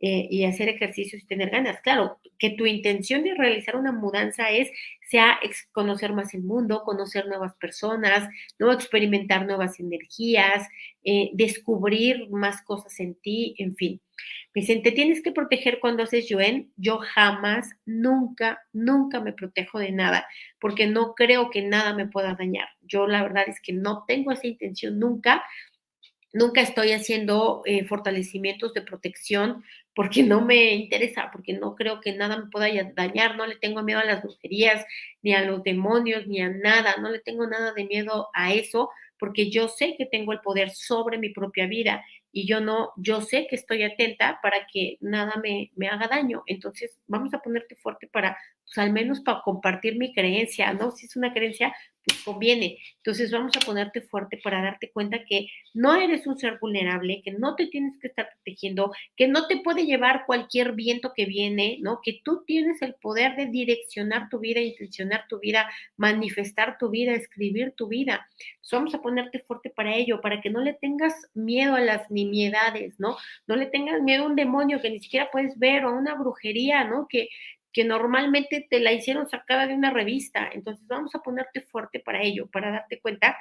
eh, 0.06 0.28
y 0.30 0.44
hacer 0.44 0.68
ejercicios 0.68 1.24
y 1.24 1.26
tener 1.26 1.50
ganas. 1.50 1.80
Claro, 1.80 2.20
que 2.38 2.50
tu 2.50 2.66
intención 2.66 3.24
de 3.24 3.36
realizar 3.36 3.78
una 3.78 3.94
mudanza 3.94 4.52
es 4.52 4.70
sea 5.10 5.40
conocer 5.72 6.12
más 6.12 6.34
el 6.34 6.44
mundo, 6.44 6.84
conocer 6.84 7.26
nuevas 7.28 7.56
personas, 7.56 8.28
¿no? 8.60 8.74
experimentar 8.74 9.46
nuevas 9.46 9.80
energías, 9.80 10.68
eh, 11.06 11.30
descubrir 11.34 12.30
más 12.32 12.62
cosas 12.64 13.00
en 13.00 13.16
ti, 13.16 13.56
en 13.60 13.78
fin. 13.78 14.02
Me 14.54 14.60
dicen, 14.60 14.84
te 14.84 14.92
tienes 14.92 15.24
que 15.24 15.32
proteger 15.32 15.80
cuando 15.80 16.04
haces 16.04 16.28
yuen. 16.28 16.74
Yo 16.76 16.98
jamás, 16.98 17.70
nunca, 17.86 18.60
nunca 18.74 19.22
me 19.22 19.32
protejo 19.32 19.80
de 19.80 19.94
nada, 19.94 20.28
porque 20.60 20.86
no 20.86 21.14
creo 21.16 21.50
que 21.50 21.62
nada 21.62 21.94
me 21.94 22.08
pueda 22.08 22.36
dañar. 22.36 22.68
Yo 22.82 23.08
la 23.08 23.24
verdad 23.24 23.46
es 23.48 23.62
que 23.62 23.72
no 23.72 24.04
tengo 24.06 24.34
esa 24.34 24.48
intención 24.48 25.00
nunca. 25.00 25.44
Nunca 26.34 26.62
estoy 26.62 26.92
haciendo 26.92 27.62
eh, 27.66 27.86
fortalecimientos 27.86 28.74
de 28.74 28.82
protección 28.82 29.64
porque 29.96 30.24
no 30.24 30.42
me 30.42 30.74
interesa, 30.74 31.30
porque 31.32 31.54
no 31.54 31.76
creo 31.76 32.02
que 32.02 32.14
nada 32.14 32.38
me 32.38 32.50
pueda 32.50 32.68
dañar, 32.96 33.38
no 33.38 33.46
le 33.46 33.56
tengo 33.58 33.84
miedo 33.84 34.00
a 34.00 34.06
las 34.06 34.24
brujerías, 34.24 34.84
ni 35.22 35.34
a 35.34 35.46
los 35.46 35.64
demonios, 35.64 36.26
ni 36.28 36.42
a 36.42 36.50
nada, 36.50 36.96
no 37.00 37.12
le 37.12 37.20
tengo 37.20 37.46
nada 37.46 37.74
de 37.74 37.86
miedo 37.86 38.30
a 38.34 38.52
eso, 38.54 38.90
porque 39.20 39.52
yo 39.52 39.68
sé 39.68 39.96
que 39.96 40.08
tengo 40.08 40.34
el 40.34 40.40
poder 40.40 40.72
sobre 40.72 41.20
mi 41.20 41.30
propia 41.30 41.68
vida 41.68 42.04
y 42.32 42.48
yo 42.48 42.60
no, 42.60 42.94
yo 42.98 43.22
sé 43.22 43.46
que 43.48 43.56
estoy 43.56 43.84
atenta 43.84 44.40
para 44.42 44.66
que 44.72 44.98
nada 45.02 45.40
me, 45.42 45.72
me 45.76 45.88
haga 45.88 46.08
daño. 46.08 46.42
Entonces, 46.48 47.00
vamos 47.08 47.32
a 47.36 47.40
ponerte 47.40 47.76
fuerte 47.76 48.08
para, 48.08 48.36
pues 48.66 48.78
al 48.80 48.92
menos 48.92 49.22
para 49.22 49.42
compartir 49.44 49.98
mi 49.98 50.14
creencia, 50.14 50.74
¿no? 50.74 50.90
Si 50.90 51.06
es 51.06 51.16
una 51.16 51.32
creencia, 51.32 51.76
conviene. 52.24 52.80
Entonces 52.98 53.32
vamos 53.32 53.52
a 53.56 53.66
ponerte 53.66 54.02
fuerte 54.02 54.40
para 54.44 54.62
darte 54.62 54.92
cuenta 54.92 55.24
que 55.26 55.48
no 55.74 55.96
eres 55.96 56.28
un 56.28 56.38
ser 56.38 56.58
vulnerable, 56.60 57.22
que 57.24 57.32
no 57.32 57.56
te 57.56 57.68
tienes 57.68 57.98
que 58.00 58.08
estar 58.08 58.30
protegiendo, 58.34 58.92
que 59.16 59.28
no 59.28 59.48
te 59.48 59.58
puede 59.58 59.86
llevar 59.86 60.26
cualquier 60.26 60.74
viento 60.74 61.14
que 61.16 61.26
viene, 61.26 61.78
¿no? 61.82 62.00
Que 62.04 62.22
tú 62.24 62.44
tienes 62.46 62.82
el 62.82 62.96
poder 62.96 63.36
de 63.36 63.48
direccionar 63.48 64.30
tu 64.30 64.40
vida, 64.40 64.60
intencionar 64.60 65.26
tu 65.28 65.40
vida, 65.40 65.70
manifestar 65.98 66.78
tu 66.78 66.90
vida, 66.90 67.14
escribir 67.14 67.74
tu 67.76 67.88
vida. 67.88 68.28
Vamos 68.72 68.96
a 68.96 69.02
ponerte 69.02 69.40
fuerte 69.40 69.70
para 69.70 69.96
ello, 69.96 70.20
para 70.20 70.42
que 70.42 70.50
no 70.50 70.60
le 70.60 70.74
tengas 70.74 71.14
miedo 71.34 71.76
a 71.76 71.80
las 71.82 72.10
nimiedades, 72.10 73.00
¿no? 73.00 73.18
No 73.46 73.56
le 73.56 73.68
tengas 73.68 74.02
miedo 74.02 74.24
a 74.24 74.28
un 74.28 74.36
demonio 74.36 74.82
que 74.82 74.90
ni 74.90 75.00
siquiera 75.00 75.30
puedes 75.32 75.60
ver 75.60 75.86
o 75.86 75.90
a 75.90 75.94
una 75.94 76.16
brujería, 76.16 76.84
¿no? 76.84 77.08
Que 77.08 77.30
que 77.74 77.84
normalmente 77.84 78.66
te 78.70 78.80
la 78.80 78.94
hicieron 78.94 79.28
sacada 79.28 79.68
de 79.68 79.74
una 79.74 79.90
revista. 79.90 80.50
Entonces 80.54 80.88
vamos 80.88 81.14
a 81.16 81.20
ponerte 81.20 81.62
fuerte 81.62 82.00
para 82.00 82.22
ello, 82.22 82.48
para 82.48 82.72
darte 82.72 83.02
cuenta 83.02 83.38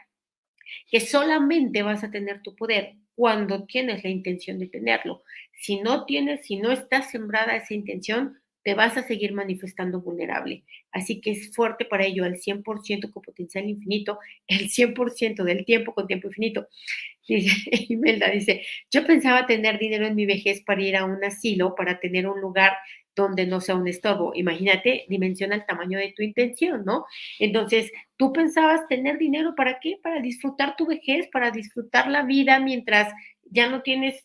que 0.91 1.01
solamente 1.01 1.83
vas 1.83 2.03
a 2.03 2.11
tener 2.11 2.43
tu 2.43 2.57
poder 2.57 2.95
cuando 3.15 3.67
tienes 3.67 4.03
la 4.03 4.11
intención 4.11 4.59
de 4.59 4.69
tenerlo. 4.69 5.23
Si 5.53 5.81
no 5.81 6.07
tienes, 6.07 6.47
si 6.47 6.57
no 6.57 6.73
estás 6.73 7.11
sembrada 7.11 7.57
esa 7.57 7.75
intención, 7.75 8.43
te 8.63 8.75
vas 8.75 8.97
a 8.97 9.03
seguir 9.03 9.33
manifestando 9.33 10.01
vulnerable. 10.01 10.65
Así 10.93 11.21
que 11.21 11.33
es 11.33 11.55
fuerte 11.55 11.85
para 11.85 12.05
ello, 12.05 12.25
al 12.25 12.37
100% 12.37 13.11
con 13.11 13.23
potencial 13.23 13.69
infinito, 13.69 14.19
el 14.47 14.71
100% 14.71 15.43
del 15.45 15.65
tiempo 15.65 15.95
con 15.95 16.07
tiempo 16.07 16.29
infinito. 16.29 16.69
Dice, 17.29 17.71
Imelda 17.89 18.29
dice, 18.31 18.63
yo 18.91 19.07
pensaba 19.07 19.47
tener 19.47 19.79
dinero 19.79 20.07
en 20.07 20.17
mi 20.17 20.27
vejez 20.27 20.61
para 20.63 20.83
ir 20.83 20.97
a 20.97 21.05
un 21.05 21.23
asilo, 21.23 21.77
para 21.77 22.01
tener 22.01 22.27
un 22.27 22.41
lugar 22.41 22.73
donde 23.15 23.47
no 23.47 23.61
sea 23.61 23.77
un 23.77 23.89
estorbo. 23.89 24.33
Imagínate, 24.35 25.07
dimensiona 25.09 25.57
el 25.57 25.67
tamaño 25.67 25.99
de 25.99 26.13
tu 26.17 26.23
intención, 26.23 26.85
¿no? 26.85 27.07
Entonces, 27.39 27.91
tú 28.17 28.33
pensabas 28.33 28.89
tener 28.89 29.19
dinero 29.19 29.55
para 29.55 29.81
qué? 29.81 29.99
Para 30.03 30.21
disfrutar 30.21 30.77
tu 30.77 30.87
vejez, 30.87 31.29
para 31.29 31.51
disfrutar 31.51 32.09
la 32.09 32.23
vida 32.23 32.59
mientras 32.61 33.13
ya 33.45 33.69
no 33.69 33.83
tienes 33.83 34.25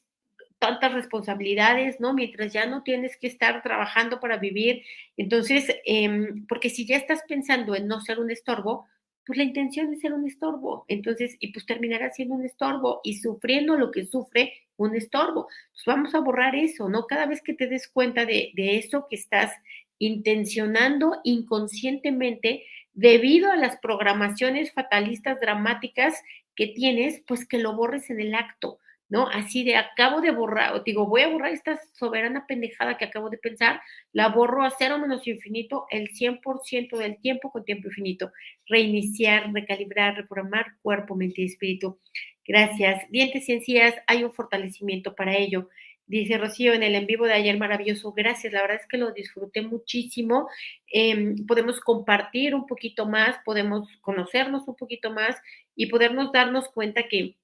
tantas 0.60 0.93
responsabilidades, 0.93 2.00
¿no? 2.00 2.13
Mientras 2.13 2.52
ya 2.54 2.65
no 2.65 2.84
tienes 2.84 3.17
que 3.17 3.28
estar 3.28 3.62
trabajando 3.62 4.19
para 4.19 4.38
vivir. 4.38 4.84
Entonces, 5.15 5.67
em, 5.86 6.45
porque 6.47 6.69
si 6.69 6.86
ya 6.86 6.97
estás 6.97 7.21
pensando 7.28 7.76
en 7.76 7.88
no 7.88 8.02
ser 8.02 8.19
un 8.19 8.32
estorbo, 8.32 8.86
pues 9.26 9.38
la 9.38 9.43
intención 9.43 9.93
es 9.93 10.00
ser 10.02 10.13
un 10.13 10.26
estorbo. 10.26 10.86
Entonces, 10.88 11.36
y 11.39 11.52
pues 11.52 11.65
terminará 11.65 12.10
siendo 12.12 12.36
un 12.36 12.45
estorbo 12.45 13.02
y 13.04 13.15
sufriendo 13.15 13.78
lo 13.78 13.91
que 13.91 14.06
sufre 14.06 14.54
un 14.77 14.95
estorbo. 14.95 15.47
Pues 15.73 15.83
vamos 15.85 16.15
a 16.15 16.19
borrar 16.19 16.55
eso, 16.55 16.89
¿no? 16.89 17.05
Cada 17.07 17.25
vez 17.25 17.41
que 17.41 17.53
te 17.53 17.67
des 17.67 17.87
cuenta 17.87 18.25
de, 18.25 18.51
de 18.55 18.77
eso 18.77 19.07
que 19.09 19.15
estás 19.15 19.51
intencionando 19.99 21.19
inconscientemente 21.23 22.63
debido 22.93 23.51
a 23.51 23.57
las 23.57 23.77
programaciones 23.77 24.71
fatalistas 24.71 25.39
dramáticas 25.39 26.21
que 26.55 26.67
tienes, 26.67 27.23
pues 27.27 27.47
que 27.47 27.59
lo 27.59 27.75
borres 27.75 28.09
en 28.09 28.19
el 28.19 28.33
acto. 28.33 28.79
¿no? 29.09 29.27
Así 29.27 29.63
de 29.63 29.75
acabo 29.77 30.21
de 30.21 30.31
borrar, 30.31 30.83
digo, 30.83 31.05
voy 31.05 31.21
a 31.21 31.29
borrar 31.29 31.51
esta 31.51 31.79
soberana 31.93 32.45
pendejada 32.45 32.97
que 32.97 33.05
acabo 33.05 33.29
de 33.29 33.37
pensar, 33.37 33.81
la 34.11 34.29
borro 34.29 34.63
a 34.63 34.73
cero 34.77 34.99
menos 34.99 35.25
infinito 35.27 35.85
el 35.91 36.09
100% 36.09 36.97
del 36.97 37.17
tiempo 37.21 37.51
con 37.51 37.63
tiempo 37.63 37.87
infinito. 37.87 38.31
Reiniciar, 38.67 39.51
recalibrar, 39.53 40.15
reprogramar 40.15 40.73
cuerpo, 40.81 41.15
mente 41.15 41.41
y 41.41 41.45
espíritu. 41.45 41.99
Gracias. 42.47 43.10
Dientes 43.12 43.47
y 43.49 43.53
encías, 43.53 43.93
hay 44.07 44.23
un 44.23 44.31
fortalecimiento 44.31 45.15
para 45.15 45.36
ello. 45.38 45.69
Dice 46.05 46.38
Rocío 46.38 46.73
en 46.73 46.83
el 46.83 46.95
en 46.95 47.05
vivo 47.05 47.25
de 47.25 47.33
ayer, 47.33 47.57
maravilloso, 47.57 48.13
gracias, 48.13 48.53
la 48.53 48.62
verdad 48.62 48.77
es 48.81 48.88
que 48.88 48.97
lo 48.97 49.12
disfruté 49.12 49.62
muchísimo. 49.62 50.47
Em, 50.88 51.45
podemos 51.45 51.81
compartir 51.81 52.55
un 52.55 52.65
poquito 52.65 53.05
más, 53.05 53.36
podemos 53.43 53.89
conocernos 53.99 54.65
un 54.69 54.75
poquito 54.77 55.12
más 55.12 55.36
y 55.75 55.88
podernos 55.88 56.31
darnos 56.31 56.69
cuenta 56.69 57.03
que 57.10 57.36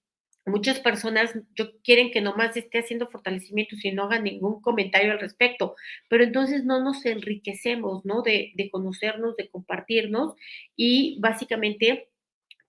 Muchas 0.46 0.82
personas 0.82 1.34
yo, 1.56 1.80
quieren 1.84 2.12
que 2.12 2.20
nomás 2.20 2.58
esté 2.58 2.80
haciendo 2.80 3.08
fortalecimientos 3.08 3.86
y 3.86 3.94
no 3.94 4.04
haga 4.04 4.20
ningún 4.20 4.62
comentario 4.62 5.14
al 5.14 5.20
respecto, 5.22 5.76
pero 6.10 6.26
entonces 6.26 6.66
no 6.66 6.84
nos 6.84 7.06
enriquecemos, 7.06 8.04
¿no? 8.04 8.24
De, 8.24 8.52
de 8.56 8.70
conocernos, 8.70 9.38
de 9.38 9.48
compartirnos 9.48 10.36
y 10.76 11.18
básicamente 11.22 12.10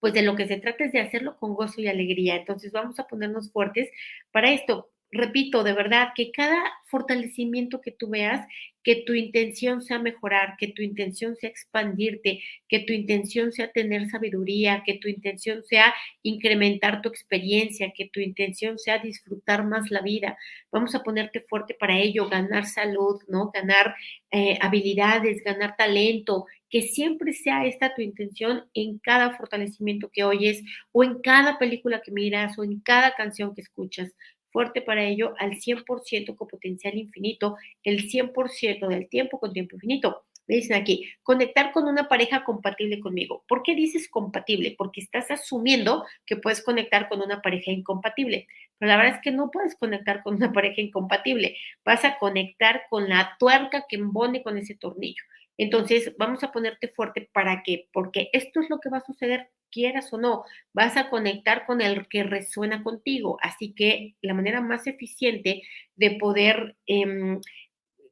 pues 0.04 0.12
de 0.12 0.20
lo 0.20 0.36
que 0.36 0.46
se 0.46 0.58
trata 0.58 0.84
es 0.84 0.92
de 0.92 1.00
hacerlo 1.00 1.38
con 1.38 1.54
gozo 1.54 1.80
y 1.80 1.88
alegría. 1.88 2.36
Entonces 2.36 2.72
vamos 2.72 3.00
a 3.00 3.06
ponernos 3.06 3.50
fuertes 3.50 3.88
para 4.32 4.52
esto. 4.52 4.90
Repito, 5.14 5.62
de 5.64 5.72
verdad, 5.72 6.08
que 6.14 6.30
cada 6.30 6.62
fortalecimiento 6.86 7.80
que 7.80 7.92
tú 7.92 8.08
veas, 8.08 8.46
que 8.84 8.96
tu 8.96 9.14
intención 9.14 9.82
sea 9.82 9.98
mejorar, 9.98 10.56
que 10.58 10.68
tu 10.68 10.82
intención 10.82 11.36
sea 11.36 11.48
expandirte, 11.48 12.42
que 12.68 12.80
tu 12.80 12.92
intención 12.92 13.50
sea 13.50 13.72
tener 13.72 14.08
sabiduría, 14.10 14.82
que 14.84 14.98
tu 14.98 15.08
intención 15.08 15.62
sea 15.64 15.94
incrementar 16.22 17.00
tu 17.00 17.08
experiencia, 17.08 17.92
que 17.96 18.10
tu 18.12 18.20
intención 18.20 18.78
sea 18.78 18.98
disfrutar 18.98 19.64
más 19.64 19.90
la 19.90 20.02
vida. 20.02 20.36
Vamos 20.70 20.94
a 20.94 21.02
ponerte 21.02 21.40
fuerte 21.40 21.74
para 21.74 21.98
ello, 21.98 22.28
ganar 22.28 22.66
salud, 22.66 23.22
¿no? 23.26 23.50
Ganar 23.52 23.96
eh, 24.30 24.58
habilidades, 24.60 25.42
ganar 25.42 25.76
talento, 25.76 26.44
que 26.68 26.82
siempre 26.82 27.32
sea 27.32 27.64
esta 27.66 27.94
tu 27.94 28.02
intención 28.02 28.64
en 28.74 28.98
cada 28.98 29.36
fortalecimiento 29.36 30.10
que 30.12 30.24
oyes 30.24 30.62
o 30.92 31.04
en 31.04 31.20
cada 31.20 31.56
película 31.58 32.02
que 32.02 32.10
miras 32.10 32.58
o 32.58 32.64
en 32.64 32.80
cada 32.80 33.14
canción 33.14 33.54
que 33.54 33.60
escuchas 33.60 34.10
fuerte 34.54 34.82
para 34.82 35.02
ello 35.02 35.34
al 35.40 35.56
100% 35.56 36.36
con 36.36 36.46
potencial 36.46 36.96
infinito, 36.96 37.56
el 37.82 38.08
100% 38.08 38.86
del 38.86 39.08
tiempo 39.08 39.40
con 39.40 39.52
tiempo 39.52 39.74
infinito. 39.74 40.26
Me 40.46 40.54
dicen 40.54 40.76
aquí, 40.76 41.10
conectar 41.24 41.72
con 41.72 41.88
una 41.88 42.06
pareja 42.06 42.44
compatible 42.44 43.00
conmigo. 43.00 43.44
¿Por 43.48 43.64
qué 43.64 43.74
dices 43.74 44.08
compatible? 44.08 44.76
Porque 44.78 45.00
estás 45.00 45.32
asumiendo 45.32 46.04
que 46.24 46.36
puedes 46.36 46.62
conectar 46.62 47.08
con 47.08 47.20
una 47.20 47.42
pareja 47.42 47.72
incompatible. 47.72 48.46
Pero 48.78 48.90
la 48.90 48.96
verdad 48.96 49.16
es 49.16 49.22
que 49.22 49.32
no 49.32 49.50
puedes 49.50 49.74
conectar 49.74 50.22
con 50.22 50.36
una 50.36 50.52
pareja 50.52 50.80
incompatible. 50.80 51.56
Vas 51.84 52.04
a 52.04 52.16
conectar 52.18 52.82
con 52.90 53.08
la 53.08 53.36
tuerca 53.40 53.86
que 53.88 53.96
embone 53.96 54.44
con 54.44 54.56
ese 54.56 54.76
tornillo. 54.76 55.24
Entonces, 55.56 56.14
vamos 56.18 56.42
a 56.42 56.52
ponerte 56.52 56.88
fuerte 56.88 57.28
para 57.32 57.62
qué? 57.62 57.88
Porque 57.92 58.30
esto 58.32 58.60
es 58.60 58.70
lo 58.70 58.80
que 58.80 58.90
va 58.90 58.98
a 58.98 59.06
suceder 59.06 59.50
quieras 59.74 60.12
o 60.12 60.18
no, 60.18 60.44
vas 60.72 60.96
a 60.96 61.10
conectar 61.10 61.66
con 61.66 61.80
el 61.80 62.06
que 62.08 62.22
resuena 62.22 62.82
contigo. 62.84 63.38
Así 63.42 63.74
que 63.74 64.14
la 64.22 64.32
manera 64.32 64.60
más 64.60 64.86
eficiente 64.86 65.62
de 65.96 66.12
poder 66.12 66.76
em, 66.86 67.40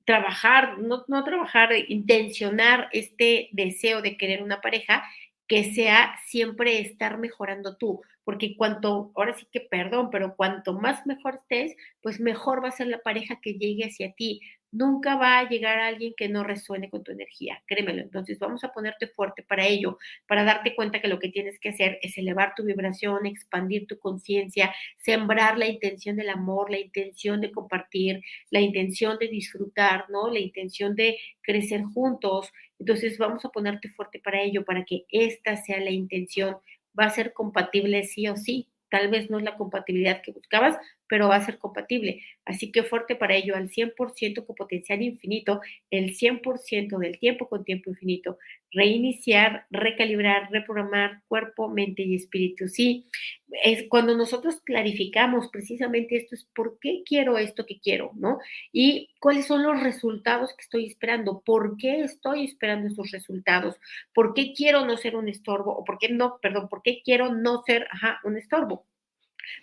trabajar, 0.05 0.78
no, 0.78 1.05
no 1.07 1.24
trabajar, 1.24 1.70
intencionar 1.88 2.88
este 2.92 3.48
deseo 3.52 4.02
de 4.02 4.16
querer 4.16 4.42
una 4.42 4.61
pareja, 4.61 5.05
que 5.46 5.74
sea 5.74 6.16
siempre 6.26 6.81
estar 6.81 7.18
mejorando 7.18 7.76
tú, 7.76 8.00
porque 8.24 8.57
cuanto, 8.57 9.12
ahora 9.14 9.37
sí 9.37 9.46
que 9.52 9.61
perdón, 9.61 10.09
pero 10.11 10.35
cuanto 10.35 10.72
más 10.72 11.07
mejor 11.07 11.35
estés, 11.35 11.76
pues 12.00 12.20
mejor 12.20 12.64
va 12.64 12.68
a 12.68 12.72
ser 12.72 12.87
la 12.87 13.00
pareja 13.00 13.38
que 13.40 13.55
llegue 13.55 13.85
hacia 13.85 14.12
ti, 14.12 14.40
nunca 14.72 15.16
va 15.16 15.38
a 15.38 15.48
llegar 15.48 15.78
a 15.78 15.87
alguien 15.88 16.14
que 16.16 16.28
no 16.28 16.44
resuene 16.44 16.90
con 16.90 17.04
tu 17.04 17.12
energía, 17.12 17.62
créemelo. 17.66 18.02
Entonces 18.02 18.38
vamos 18.38 18.64
a 18.64 18.72
ponerte 18.72 19.06
fuerte 19.06 19.42
para 19.42 19.66
ello, 19.66 19.98
para 20.26 20.44
darte 20.44 20.74
cuenta 20.74 21.00
que 21.00 21.08
lo 21.08 21.18
que 21.18 21.28
tienes 21.28 21.61
que 21.61 21.68
hacer 21.70 21.98
es 22.02 22.18
elevar 22.18 22.54
tu 22.56 22.64
vibración, 22.64 23.26
expandir 23.26 23.87
tu 23.87 23.98
conciencia, 23.98 24.74
sembrar 24.96 25.58
la 25.58 25.66
intención 25.68 26.16
del 26.16 26.30
amor, 26.30 26.70
la 26.70 26.78
intención 26.80 27.40
de 27.40 27.52
compartir, 27.52 28.22
la 28.50 28.61
intención 28.61 29.18
de 29.18 29.28
disfrutar, 29.28 30.06
¿no? 30.11 30.30
La 30.30 30.40
intención 30.40 30.94
de 30.96 31.18
crecer 31.42 31.82
juntos. 31.85 32.50
Entonces 32.78 33.18
vamos 33.18 33.44
a 33.44 33.50
ponerte 33.50 33.88
fuerte 33.90 34.20
para 34.20 34.42
ello, 34.42 34.64
para 34.64 34.85
que 34.85 35.04
esta 35.11 35.56
sea 35.56 35.80
la 35.80 35.90
intención. 35.90 36.56
Va 36.98 37.04
a 37.06 37.11
ser 37.11 37.32
compatible 37.32 38.04
sí 38.04 38.28
o 38.28 38.37
sí. 38.37 38.71
Tal 38.92 39.09
vez 39.09 39.31
no 39.31 39.38
es 39.38 39.44
la 39.44 39.57
compatibilidad 39.57 40.20
que 40.22 40.33
buscabas, 40.33 40.76
pero 41.09 41.28
va 41.28 41.37
a 41.37 41.44
ser 41.44 41.59
compatible. 41.59 42.22
Así 42.44 42.70
que 42.70 42.83
fuerte 42.83 43.16
para 43.16 43.35
ello, 43.35 43.57
al 43.57 43.70
100% 43.70 44.44
con 44.44 44.55
potencial 44.55 45.00
infinito, 45.02 45.62
el 45.90 46.14
100% 46.14 46.98
del 46.98 47.18
tiempo 47.18 47.48
con 47.48 47.64
tiempo 47.64 47.88
infinito. 47.90 48.38
Reiniciar, 48.74 49.66
recalibrar, 49.70 50.50
reprogramar 50.50 51.22
cuerpo, 51.28 51.68
mente 51.68 52.02
y 52.02 52.14
espíritu. 52.16 52.68
Sí, 52.68 53.06
es 53.64 53.85
cuando 53.88 54.16
nosotros 54.16 54.61
clarificamos 54.64 55.48
precisamente 55.52 56.16
esto, 56.16 56.35
es 56.35 56.46
por 56.54 56.78
qué 56.80 57.02
quiero 57.04 57.37
esto 57.38 57.66
que 57.66 57.80
quiero, 57.80 58.12
¿no? 58.14 58.38
Y 58.72 59.11
cuáles 59.20 59.46
son 59.46 59.62
los 59.62 59.82
resultados 59.82 60.50
que 60.56 60.62
estoy 60.62 60.87
esperando, 60.87 61.42
por 61.44 61.76
qué 61.76 62.00
estoy 62.02 62.44
esperando 62.46 62.88
esos 62.88 63.11
resultados, 63.11 63.76
por 64.14 64.32
qué 64.35 64.52
quiero 64.54 64.87
no 64.87 64.96
ser 64.96 65.16
un 65.16 65.28
estorbo, 65.28 65.76
o 65.76 65.85
por 65.85 65.98
qué 65.98 66.08
no, 66.08 66.38
perdón, 66.40 66.68
por 66.70 66.82
qué 66.82 67.02
quiero 67.04 67.35
no 67.35 67.62
ser, 67.66 67.87
ajá, 67.90 68.20
un 68.24 68.38
estorbo. 68.38 68.87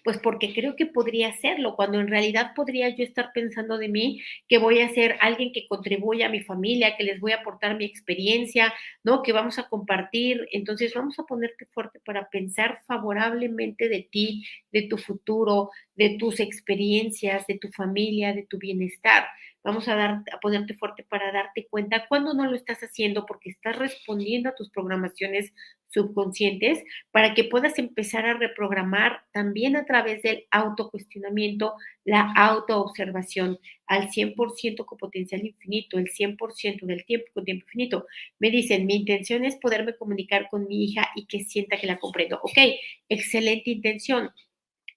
Pues 0.03 0.17
porque 0.19 0.53
creo 0.53 0.75
que 0.75 0.85
podría 0.85 1.29
hacerlo, 1.29 1.75
cuando 1.75 1.99
en 1.99 2.07
realidad 2.07 2.51
podría 2.55 2.89
yo 2.89 3.03
estar 3.03 3.31
pensando 3.33 3.77
de 3.77 3.89
mí 3.89 4.21
que 4.47 4.57
voy 4.57 4.79
a 4.79 4.89
ser 4.89 5.17
alguien 5.21 5.51
que 5.53 5.67
contribuya 5.67 6.27
a 6.27 6.29
mi 6.29 6.41
familia, 6.41 6.95
que 6.97 7.03
les 7.03 7.19
voy 7.19 7.31
a 7.31 7.37
aportar 7.37 7.77
mi 7.77 7.85
experiencia, 7.85 8.73
¿no? 9.03 9.21
Que 9.23 9.33
vamos 9.33 9.59
a 9.59 9.67
compartir. 9.69 10.47
Entonces 10.51 10.93
vamos 10.93 11.17
a 11.19 11.23
ponerte 11.23 11.65
fuerte 11.67 11.99
para 12.05 12.29
pensar 12.29 12.79
favorablemente 12.87 13.89
de 13.89 14.07
ti, 14.11 14.45
de 14.71 14.83
tu 14.83 14.97
futuro, 14.97 15.69
de 15.95 16.17
tus 16.17 16.39
experiencias, 16.39 17.45
de 17.47 17.57
tu 17.57 17.69
familia, 17.69 18.33
de 18.33 18.45
tu 18.45 18.57
bienestar. 18.57 19.25
Vamos 19.63 19.89
a, 19.89 19.95
dar, 19.95 20.23
a 20.31 20.39
ponerte 20.39 20.73
fuerte 20.73 21.03
para 21.03 21.31
darte 21.33 21.67
cuenta 21.69 22.07
cuando 22.07 22.33
no 22.33 22.45
lo 22.45 22.55
estás 22.55 22.79
haciendo 22.79 23.25
porque 23.25 23.49
estás 23.49 23.77
respondiendo 23.77 24.49
a 24.49 24.55
tus 24.55 24.69
programaciones 24.69 25.53
subconscientes 25.89 26.83
para 27.11 27.33
que 27.33 27.43
puedas 27.43 27.77
empezar 27.77 28.25
a 28.25 28.35
reprogramar 28.35 29.23
también 29.33 29.75
a 29.75 29.85
través 29.85 30.21
del 30.21 30.45
autocuestionamiento, 30.51 31.73
la 32.05 32.31
autoobservación 32.35 33.59
al 33.87 34.09
100% 34.09 34.85
con 34.85 34.97
potencial 34.97 35.45
infinito, 35.45 35.97
el 35.97 36.07
100% 36.09 36.85
del 36.85 37.05
tiempo 37.05 37.27
con 37.33 37.43
tiempo 37.43 37.65
infinito. 37.65 38.05
Me 38.39 38.51
dicen, 38.51 38.85
mi 38.85 38.95
intención 38.95 39.45
es 39.45 39.55
poderme 39.57 39.95
comunicar 39.97 40.47
con 40.49 40.67
mi 40.67 40.85
hija 40.85 41.09
y 41.15 41.25
que 41.25 41.41
sienta 41.41 41.77
que 41.77 41.87
la 41.87 41.99
comprendo. 41.99 42.39
Ok, 42.43 42.57
excelente 43.09 43.71
intención. 43.71 44.31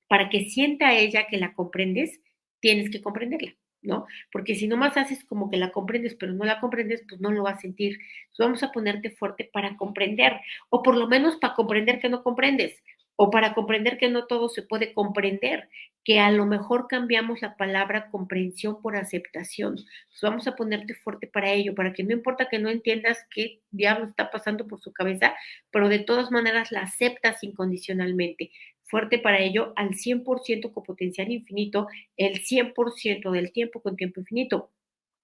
Para 0.08 0.28
que 0.30 0.44
sienta 0.50 0.94
ella 0.94 1.26
que 1.26 1.38
la 1.38 1.54
comprendes, 1.54 2.20
tienes 2.60 2.90
que 2.90 3.02
comprenderla. 3.02 3.56
¿No? 3.82 4.06
Porque 4.30 4.54
si 4.54 4.68
nomás 4.68 4.96
haces 4.96 5.24
como 5.24 5.50
que 5.50 5.56
la 5.56 5.70
comprendes, 5.72 6.14
pero 6.14 6.32
no 6.32 6.44
la 6.44 6.60
comprendes, 6.60 7.04
pues 7.08 7.20
no 7.20 7.30
lo 7.30 7.42
vas 7.42 7.58
a 7.58 7.60
sentir. 7.60 7.98
vamos 8.38 8.62
a 8.62 8.72
ponerte 8.72 9.10
fuerte 9.10 9.48
para 9.52 9.76
comprender, 9.76 10.40
o 10.70 10.82
por 10.82 10.96
lo 10.96 11.08
menos 11.08 11.36
para 11.36 11.54
comprender 11.54 12.00
que 12.00 12.08
no 12.08 12.22
comprendes, 12.22 12.82
o 13.16 13.30
para 13.30 13.54
comprender 13.54 13.98
que 13.98 14.08
no 14.08 14.26
todo 14.26 14.48
se 14.48 14.62
puede 14.62 14.94
comprender, 14.94 15.68
que 16.04 16.18
a 16.18 16.30
lo 16.30 16.46
mejor 16.46 16.88
cambiamos 16.88 17.42
la 17.42 17.56
palabra 17.56 18.10
comprensión 18.10 18.80
por 18.82 18.96
aceptación. 18.96 19.76
vamos 20.20 20.46
a 20.48 20.56
ponerte 20.56 20.94
fuerte 20.94 21.26
para 21.26 21.52
ello, 21.52 21.74
para 21.74 21.92
que 21.92 22.02
no 22.02 22.12
importa 22.12 22.48
que 22.48 22.58
no 22.58 22.70
entiendas 22.70 23.18
qué 23.32 23.60
diablo 23.70 24.06
está 24.06 24.30
pasando 24.30 24.66
por 24.66 24.80
su 24.80 24.92
cabeza, 24.92 25.34
pero 25.70 25.88
de 25.88 26.00
todas 26.00 26.30
maneras 26.30 26.72
la 26.72 26.82
aceptas 26.82 27.42
incondicionalmente 27.44 28.50
fuerte 28.92 29.18
para 29.18 29.40
ello 29.40 29.72
al 29.74 29.94
100% 29.94 30.70
con 30.72 30.84
potencial 30.84 31.32
infinito, 31.32 31.88
el 32.18 32.44
100% 32.44 33.32
del 33.32 33.50
tiempo 33.50 33.80
con 33.80 33.96
tiempo 33.96 34.20
infinito 34.20 34.70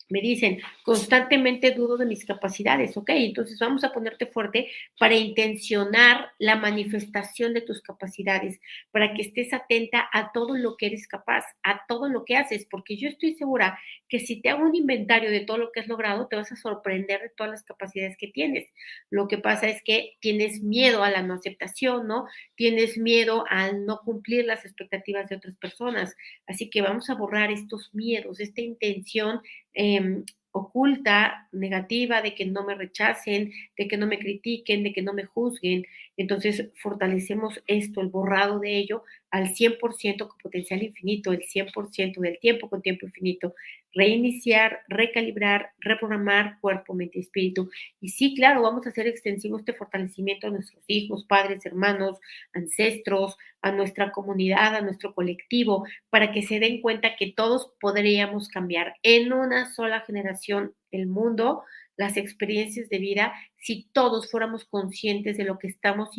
me 0.09 0.21
dicen, 0.21 0.61
constantemente 0.85 1.73
dudo 1.73 1.97
de 1.97 2.07
mis 2.07 2.25
capacidades, 2.25 2.97
¿ok? 2.97 3.11
Entonces 3.11 3.59
vamos 3.59 3.85
a 3.85 3.93
ponerte 3.93 4.27
fuerte 4.27 4.71
para 4.99 5.15
intencionar 5.15 6.31
la 6.39 6.57
manifestación 6.57 7.55
de 7.55 7.61
tus 7.61 7.83
capacidades, 7.83 8.61
para 8.91 9.13
que 9.15 9.23
estés 9.23 9.53
atenta 9.53 10.09
a 10.13 10.33
todo 10.33 10.57
lo 10.57 10.77
que 10.77 10.87
eres 10.87 11.07
capaz, 11.07 11.45
a 11.63 11.83
todo 11.87 12.09
lo 12.09 12.25
que 12.25 12.37
haces, 12.37 12.67
porque 12.71 12.97
yo 12.97 13.09
estoy 13.09 13.35
segura 13.35 13.79
que 14.09 14.21
si 14.21 14.41
te 14.41 14.49
hago 14.49 14.65
un 14.65 14.75
inventario 14.75 15.31
de 15.31 15.41
todo 15.41 15.59
lo 15.59 15.73
que 15.73 15.81
has 15.81 15.89
logrado, 15.89 16.27
te 16.29 16.37
vas 16.37 16.51
a 16.53 16.57
sorprender 16.57 17.21
de 17.21 17.31
todas 17.31 17.51
las 17.51 17.63
capacidades 17.63 18.17
que 18.17 18.29
tienes. 18.29 18.69
Lo 19.11 19.29
que 19.29 19.39
pasa 19.39 19.69
es 19.69 19.83
que 19.83 20.17
tienes 20.21 20.63
miedo 20.63 21.03
a 21.03 21.11
la 21.11 21.23
no 21.23 21.35
aceptación, 21.35 22.07
¿no? 22.07 22.27
Tienes 22.55 22.97
miedo 22.97 23.45
al 23.49 23.85
no 23.85 24.01
cumplir 24.01 24.47
las 24.47 24.65
expectativas 24.65 25.29
de 25.29 25.37
otras 25.37 25.57
personas. 25.57 26.17
Así 26.47 26.71
que 26.71 26.83
vamos 26.83 27.11
a 27.11 27.15
borrar 27.15 27.51
estos 27.51 27.95
miedos, 27.95 28.41
esta 28.41 28.61
intención 28.61 29.41
Em, 29.75 30.25
oculta, 30.53 31.49
negativa, 31.53 32.21
de 32.23 32.35
que 32.35 32.47
no 32.47 32.65
me 32.65 32.75
rechacen, 32.75 33.53
de 33.77 33.87
que 33.87 33.97
no 33.97 34.07
me 34.07 34.19
critiquen, 34.19 34.83
de 34.83 34.93
que 34.93 35.03
no 35.03 35.13
me 35.13 35.25
juzguen. 35.25 35.85
Entonces 36.17 36.71
fortalecemos 36.83 37.63
esto, 37.67 38.01
el 38.01 38.09
borrado 38.09 38.59
de 38.59 38.77
ello, 38.79 39.05
al 39.31 39.49
100% 39.55 40.27
con 40.29 40.39
potencial 40.39 40.83
infinito, 40.83 41.33
el 41.33 41.43
100% 41.45 42.21
del 42.21 42.39
tiempo 42.41 42.69
con 42.69 42.83
tiempo 42.83 43.07
infinito 43.07 43.55
reiniciar, 43.99 44.81
recalibrar, 44.87 45.73
reprogramar 45.79 46.61
cuerpo, 46.61 46.95
mente 46.95 47.19
y 47.19 47.23
espíritu. 47.23 47.69
Y 48.01 48.11
sí, 48.11 48.35
claro, 48.37 48.63
vamos 48.63 48.87
a 48.87 48.91
hacer 48.91 49.09
extensivo 49.09 49.59
este 49.59 49.73
fortalecimiento 49.73 50.47
a 50.47 50.51
nuestros 50.51 50.85
hijos, 50.87 51.25
padres, 51.25 51.67
hermanos, 51.67 52.19
ancestros, 52.55 53.37
a 53.61 53.73
nuestra 53.73 54.13
comunidad, 54.13 54.77
a 54.77 54.83
nuestro 54.83 55.15
colectivo, 55.15 55.85
para 56.11 56.31
que 56.31 56.43
se 56.43 56.61
den 56.61 56.81
cuenta 56.81 57.17
que 57.17 57.33
todos 57.33 57.73
podríamos 57.81 58.49
cambiar 58.49 58.95
en 59.03 59.33
una 59.33 59.75
sola 59.75 60.01
generación 60.03 60.75
el 60.93 61.09
mundo, 61.09 61.65
las 61.97 62.17
experiencias 62.17 62.89
de 62.89 62.99
vida, 62.99 63.35
si 63.57 63.89
todos 63.93 64.31
fuéramos 64.31 64.65
conscientes 64.65 65.37
de 65.37 65.45
lo 65.45 65.59
que 65.59 65.67
estamos 65.67 66.11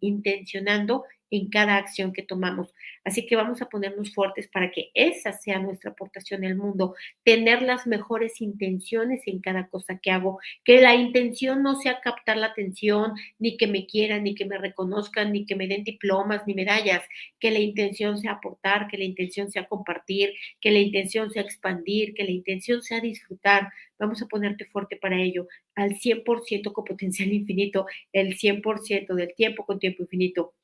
intencionando 0.00 1.04
en 1.36 1.48
cada 1.48 1.76
acción 1.76 2.12
que 2.12 2.22
tomamos. 2.22 2.72
Así 3.04 3.26
que 3.26 3.36
vamos 3.36 3.60
a 3.60 3.68
ponernos 3.68 4.14
fuertes 4.14 4.48
para 4.48 4.70
que 4.70 4.90
esa 4.94 5.32
sea 5.32 5.58
nuestra 5.58 5.90
aportación 5.90 6.44
al 6.44 6.56
mundo, 6.56 6.94
tener 7.24 7.62
las 7.62 7.86
mejores 7.86 8.40
intenciones 8.40 9.22
en 9.26 9.40
cada 9.40 9.68
cosa 9.68 9.98
que 9.98 10.10
hago, 10.10 10.38
que 10.64 10.80
la 10.80 10.94
intención 10.94 11.62
no 11.62 11.74
sea 11.74 12.00
captar 12.00 12.36
la 12.36 12.46
atención, 12.46 13.14
ni 13.38 13.56
que 13.56 13.66
me 13.66 13.86
quieran, 13.86 14.22
ni 14.22 14.34
que 14.34 14.44
me 14.44 14.58
reconozcan, 14.58 15.32
ni 15.32 15.44
que 15.44 15.56
me 15.56 15.66
den 15.66 15.84
diplomas, 15.84 16.46
ni 16.46 16.54
medallas, 16.54 17.02
que 17.40 17.50
la 17.50 17.58
intención 17.58 18.16
sea 18.16 18.32
aportar, 18.32 18.86
que 18.88 18.96
la 18.96 19.04
intención 19.04 19.50
sea 19.50 19.66
compartir, 19.66 20.32
que 20.60 20.70
la 20.70 20.78
intención 20.78 21.30
sea 21.30 21.42
expandir, 21.42 22.14
que 22.14 22.24
la 22.24 22.30
intención 22.30 22.82
sea 22.82 23.00
disfrutar. 23.00 23.70
Vamos 23.98 24.22
a 24.22 24.26
ponerte 24.26 24.66
fuerte 24.66 24.96
para 24.96 25.20
ello, 25.20 25.48
al 25.74 25.98
100% 25.98 26.72
con 26.72 26.84
potencial 26.84 27.32
infinito, 27.32 27.86
el 28.12 28.36
100% 28.38 29.14
del 29.14 29.34
tiempo 29.34 29.64
con 29.66 29.78
tiempo 29.78 30.02
infinito. 30.04 30.54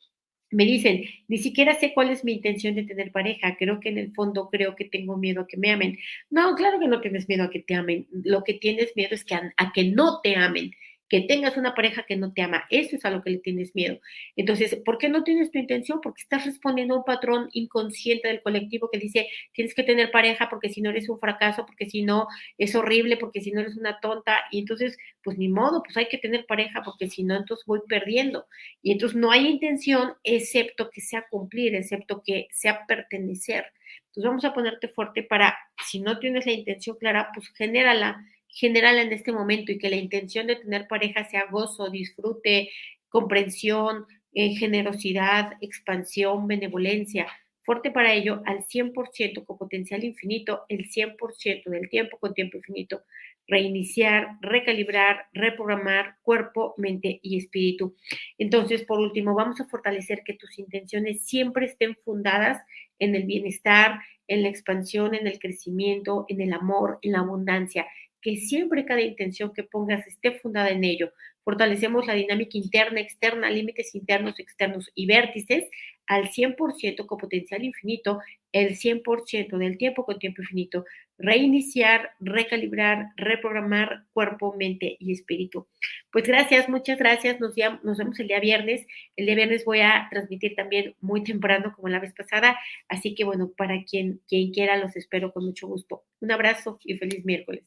Me 0.50 0.64
dicen, 0.64 1.04
ni 1.28 1.38
siquiera 1.38 1.78
sé 1.78 1.92
cuál 1.94 2.10
es 2.10 2.24
mi 2.24 2.32
intención 2.32 2.74
de 2.74 2.82
tener 2.84 3.12
pareja. 3.12 3.56
Creo 3.56 3.80
que 3.80 3.88
en 3.88 3.98
el 3.98 4.12
fondo 4.12 4.48
creo 4.50 4.76
que 4.76 4.84
tengo 4.84 5.16
miedo 5.16 5.42
a 5.42 5.46
que 5.46 5.56
me 5.56 5.70
amen. 5.70 5.98
No, 6.30 6.54
claro 6.56 6.80
que 6.80 6.88
no 6.88 7.00
tienes 7.00 7.28
miedo 7.28 7.44
a 7.44 7.50
que 7.50 7.60
te 7.60 7.74
amen. 7.74 8.06
Lo 8.10 8.42
que 8.44 8.54
tienes 8.54 8.94
miedo 8.96 9.14
es 9.14 9.24
que 9.24 9.34
a 9.34 9.72
que 9.72 9.84
no 9.84 10.20
te 10.22 10.36
amen 10.36 10.72
que 11.10 11.22
tengas 11.22 11.56
una 11.56 11.74
pareja 11.74 12.04
que 12.04 12.16
no 12.16 12.32
te 12.32 12.40
ama. 12.40 12.64
Eso 12.70 12.94
es 12.94 13.04
a 13.04 13.10
lo 13.10 13.22
que 13.22 13.30
le 13.30 13.38
tienes 13.38 13.74
miedo. 13.74 14.00
Entonces, 14.36 14.76
¿por 14.84 14.96
qué 14.96 15.08
no 15.08 15.24
tienes 15.24 15.50
tu 15.50 15.58
intención? 15.58 16.00
Porque 16.00 16.22
estás 16.22 16.46
respondiendo 16.46 16.94
a 16.94 16.98
un 16.98 17.04
patrón 17.04 17.48
inconsciente 17.52 18.28
del 18.28 18.40
colectivo 18.40 18.88
que 18.90 18.98
dice, 18.98 19.26
tienes 19.52 19.74
que 19.74 19.82
tener 19.82 20.12
pareja 20.12 20.48
porque 20.48 20.70
si 20.70 20.80
no 20.80 20.90
eres 20.90 21.08
un 21.08 21.18
fracaso, 21.18 21.66
porque 21.66 21.90
si 21.90 22.02
no 22.02 22.28
es 22.58 22.76
horrible, 22.76 23.16
porque 23.16 23.40
si 23.40 23.50
no 23.50 23.60
eres 23.60 23.76
una 23.76 23.98
tonta. 23.98 24.38
Y 24.52 24.60
entonces, 24.60 24.96
pues 25.24 25.36
ni 25.36 25.48
modo, 25.48 25.82
pues 25.82 25.96
hay 25.96 26.06
que 26.06 26.18
tener 26.18 26.46
pareja 26.46 26.82
porque 26.84 27.10
si 27.10 27.24
no, 27.24 27.36
entonces 27.36 27.66
voy 27.66 27.80
perdiendo. 27.88 28.46
Y 28.80 28.92
entonces 28.92 29.18
no 29.18 29.32
hay 29.32 29.48
intención 29.48 30.14
excepto 30.22 30.90
que 30.90 31.00
sea 31.00 31.26
cumplir, 31.28 31.74
excepto 31.74 32.22
que 32.24 32.46
sea 32.52 32.86
pertenecer. 32.86 33.66
Entonces 34.06 34.28
vamos 34.28 34.44
a 34.44 34.54
ponerte 34.54 34.86
fuerte 34.86 35.24
para, 35.24 35.58
si 35.84 35.98
no 35.98 36.20
tienes 36.20 36.46
la 36.46 36.52
intención 36.52 36.96
clara, 36.96 37.30
pues 37.34 37.48
genérala 37.50 38.24
general 38.52 38.98
en 38.98 39.12
este 39.12 39.32
momento 39.32 39.72
y 39.72 39.78
que 39.78 39.90
la 39.90 39.96
intención 39.96 40.46
de 40.46 40.56
tener 40.56 40.86
pareja 40.88 41.28
sea 41.28 41.46
gozo, 41.50 41.90
disfrute, 41.90 42.70
comprensión, 43.08 44.06
eh, 44.32 44.54
generosidad, 44.54 45.52
expansión, 45.60 46.46
benevolencia. 46.46 47.26
Fuerte 47.62 47.90
para 47.90 48.14
ello 48.14 48.42
al 48.46 48.64
100% 48.64 49.44
con 49.44 49.58
potencial 49.58 50.02
infinito, 50.04 50.64
el 50.68 50.88
100% 50.88 51.70
del 51.70 51.88
tiempo 51.88 52.18
con 52.18 52.32
tiempo 52.32 52.56
infinito. 52.56 53.02
Reiniciar, 53.46 54.38
recalibrar, 54.40 55.26
reprogramar 55.32 56.16
cuerpo, 56.22 56.74
mente 56.78 57.18
y 57.22 57.36
espíritu. 57.36 57.96
Entonces, 58.38 58.84
por 58.84 59.00
último, 59.00 59.34
vamos 59.34 59.60
a 59.60 59.66
fortalecer 59.66 60.22
que 60.24 60.34
tus 60.34 60.58
intenciones 60.58 61.24
siempre 61.26 61.66
estén 61.66 61.96
fundadas 61.96 62.62
en 62.98 63.14
el 63.16 63.24
bienestar, 63.24 64.00
en 64.28 64.42
la 64.42 64.48
expansión, 64.48 65.14
en 65.14 65.26
el 65.26 65.40
crecimiento, 65.40 66.24
en 66.28 66.40
el 66.40 66.52
amor, 66.52 66.98
en 67.02 67.12
la 67.12 67.20
abundancia 67.20 67.86
que 68.22 68.36
siempre 68.36 68.84
cada 68.84 69.00
intención 69.00 69.52
que 69.54 69.64
pongas 69.64 70.06
esté 70.06 70.32
fundada 70.32 70.70
en 70.70 70.84
ello. 70.84 71.12
Fortalecemos 71.42 72.06
la 72.06 72.14
dinámica 72.14 72.58
interna, 72.58 73.00
externa, 73.00 73.50
límites 73.50 73.94
internos, 73.94 74.38
externos 74.38 74.90
y 74.94 75.06
vértices 75.06 75.68
al 76.06 76.28
100% 76.28 77.06
con 77.06 77.18
potencial 77.18 77.64
infinito, 77.64 78.18
el 78.50 78.76
100% 78.76 79.56
del 79.58 79.78
tiempo 79.78 80.04
con 80.04 80.18
tiempo 80.18 80.42
infinito. 80.42 80.84
Reiniciar, 81.18 82.10
recalibrar, 82.18 83.10
reprogramar 83.16 84.06
cuerpo, 84.12 84.54
mente 84.58 84.96
y 84.98 85.12
espíritu. 85.12 85.68
Pues 86.10 86.24
gracias, 86.24 86.68
muchas 86.68 86.98
gracias. 86.98 87.38
Nos, 87.38 87.54
nos 87.84 87.98
vemos 87.98 88.18
el 88.18 88.26
día 88.26 88.40
viernes. 88.40 88.86
El 89.16 89.26
día 89.26 89.36
viernes 89.36 89.64
voy 89.64 89.80
a 89.80 90.08
transmitir 90.10 90.56
también 90.56 90.96
muy 91.00 91.22
temprano 91.22 91.72
como 91.76 91.88
la 91.88 92.00
vez 92.00 92.12
pasada. 92.12 92.58
Así 92.88 93.14
que 93.14 93.22
bueno, 93.22 93.52
para 93.56 93.84
quien, 93.84 94.20
quien 94.26 94.50
quiera, 94.50 94.76
los 94.78 94.96
espero 94.96 95.32
con 95.32 95.44
mucho 95.44 95.68
gusto. 95.68 96.02
Un 96.20 96.32
abrazo 96.32 96.80
y 96.84 96.96
feliz 96.96 97.24
miércoles. 97.24 97.64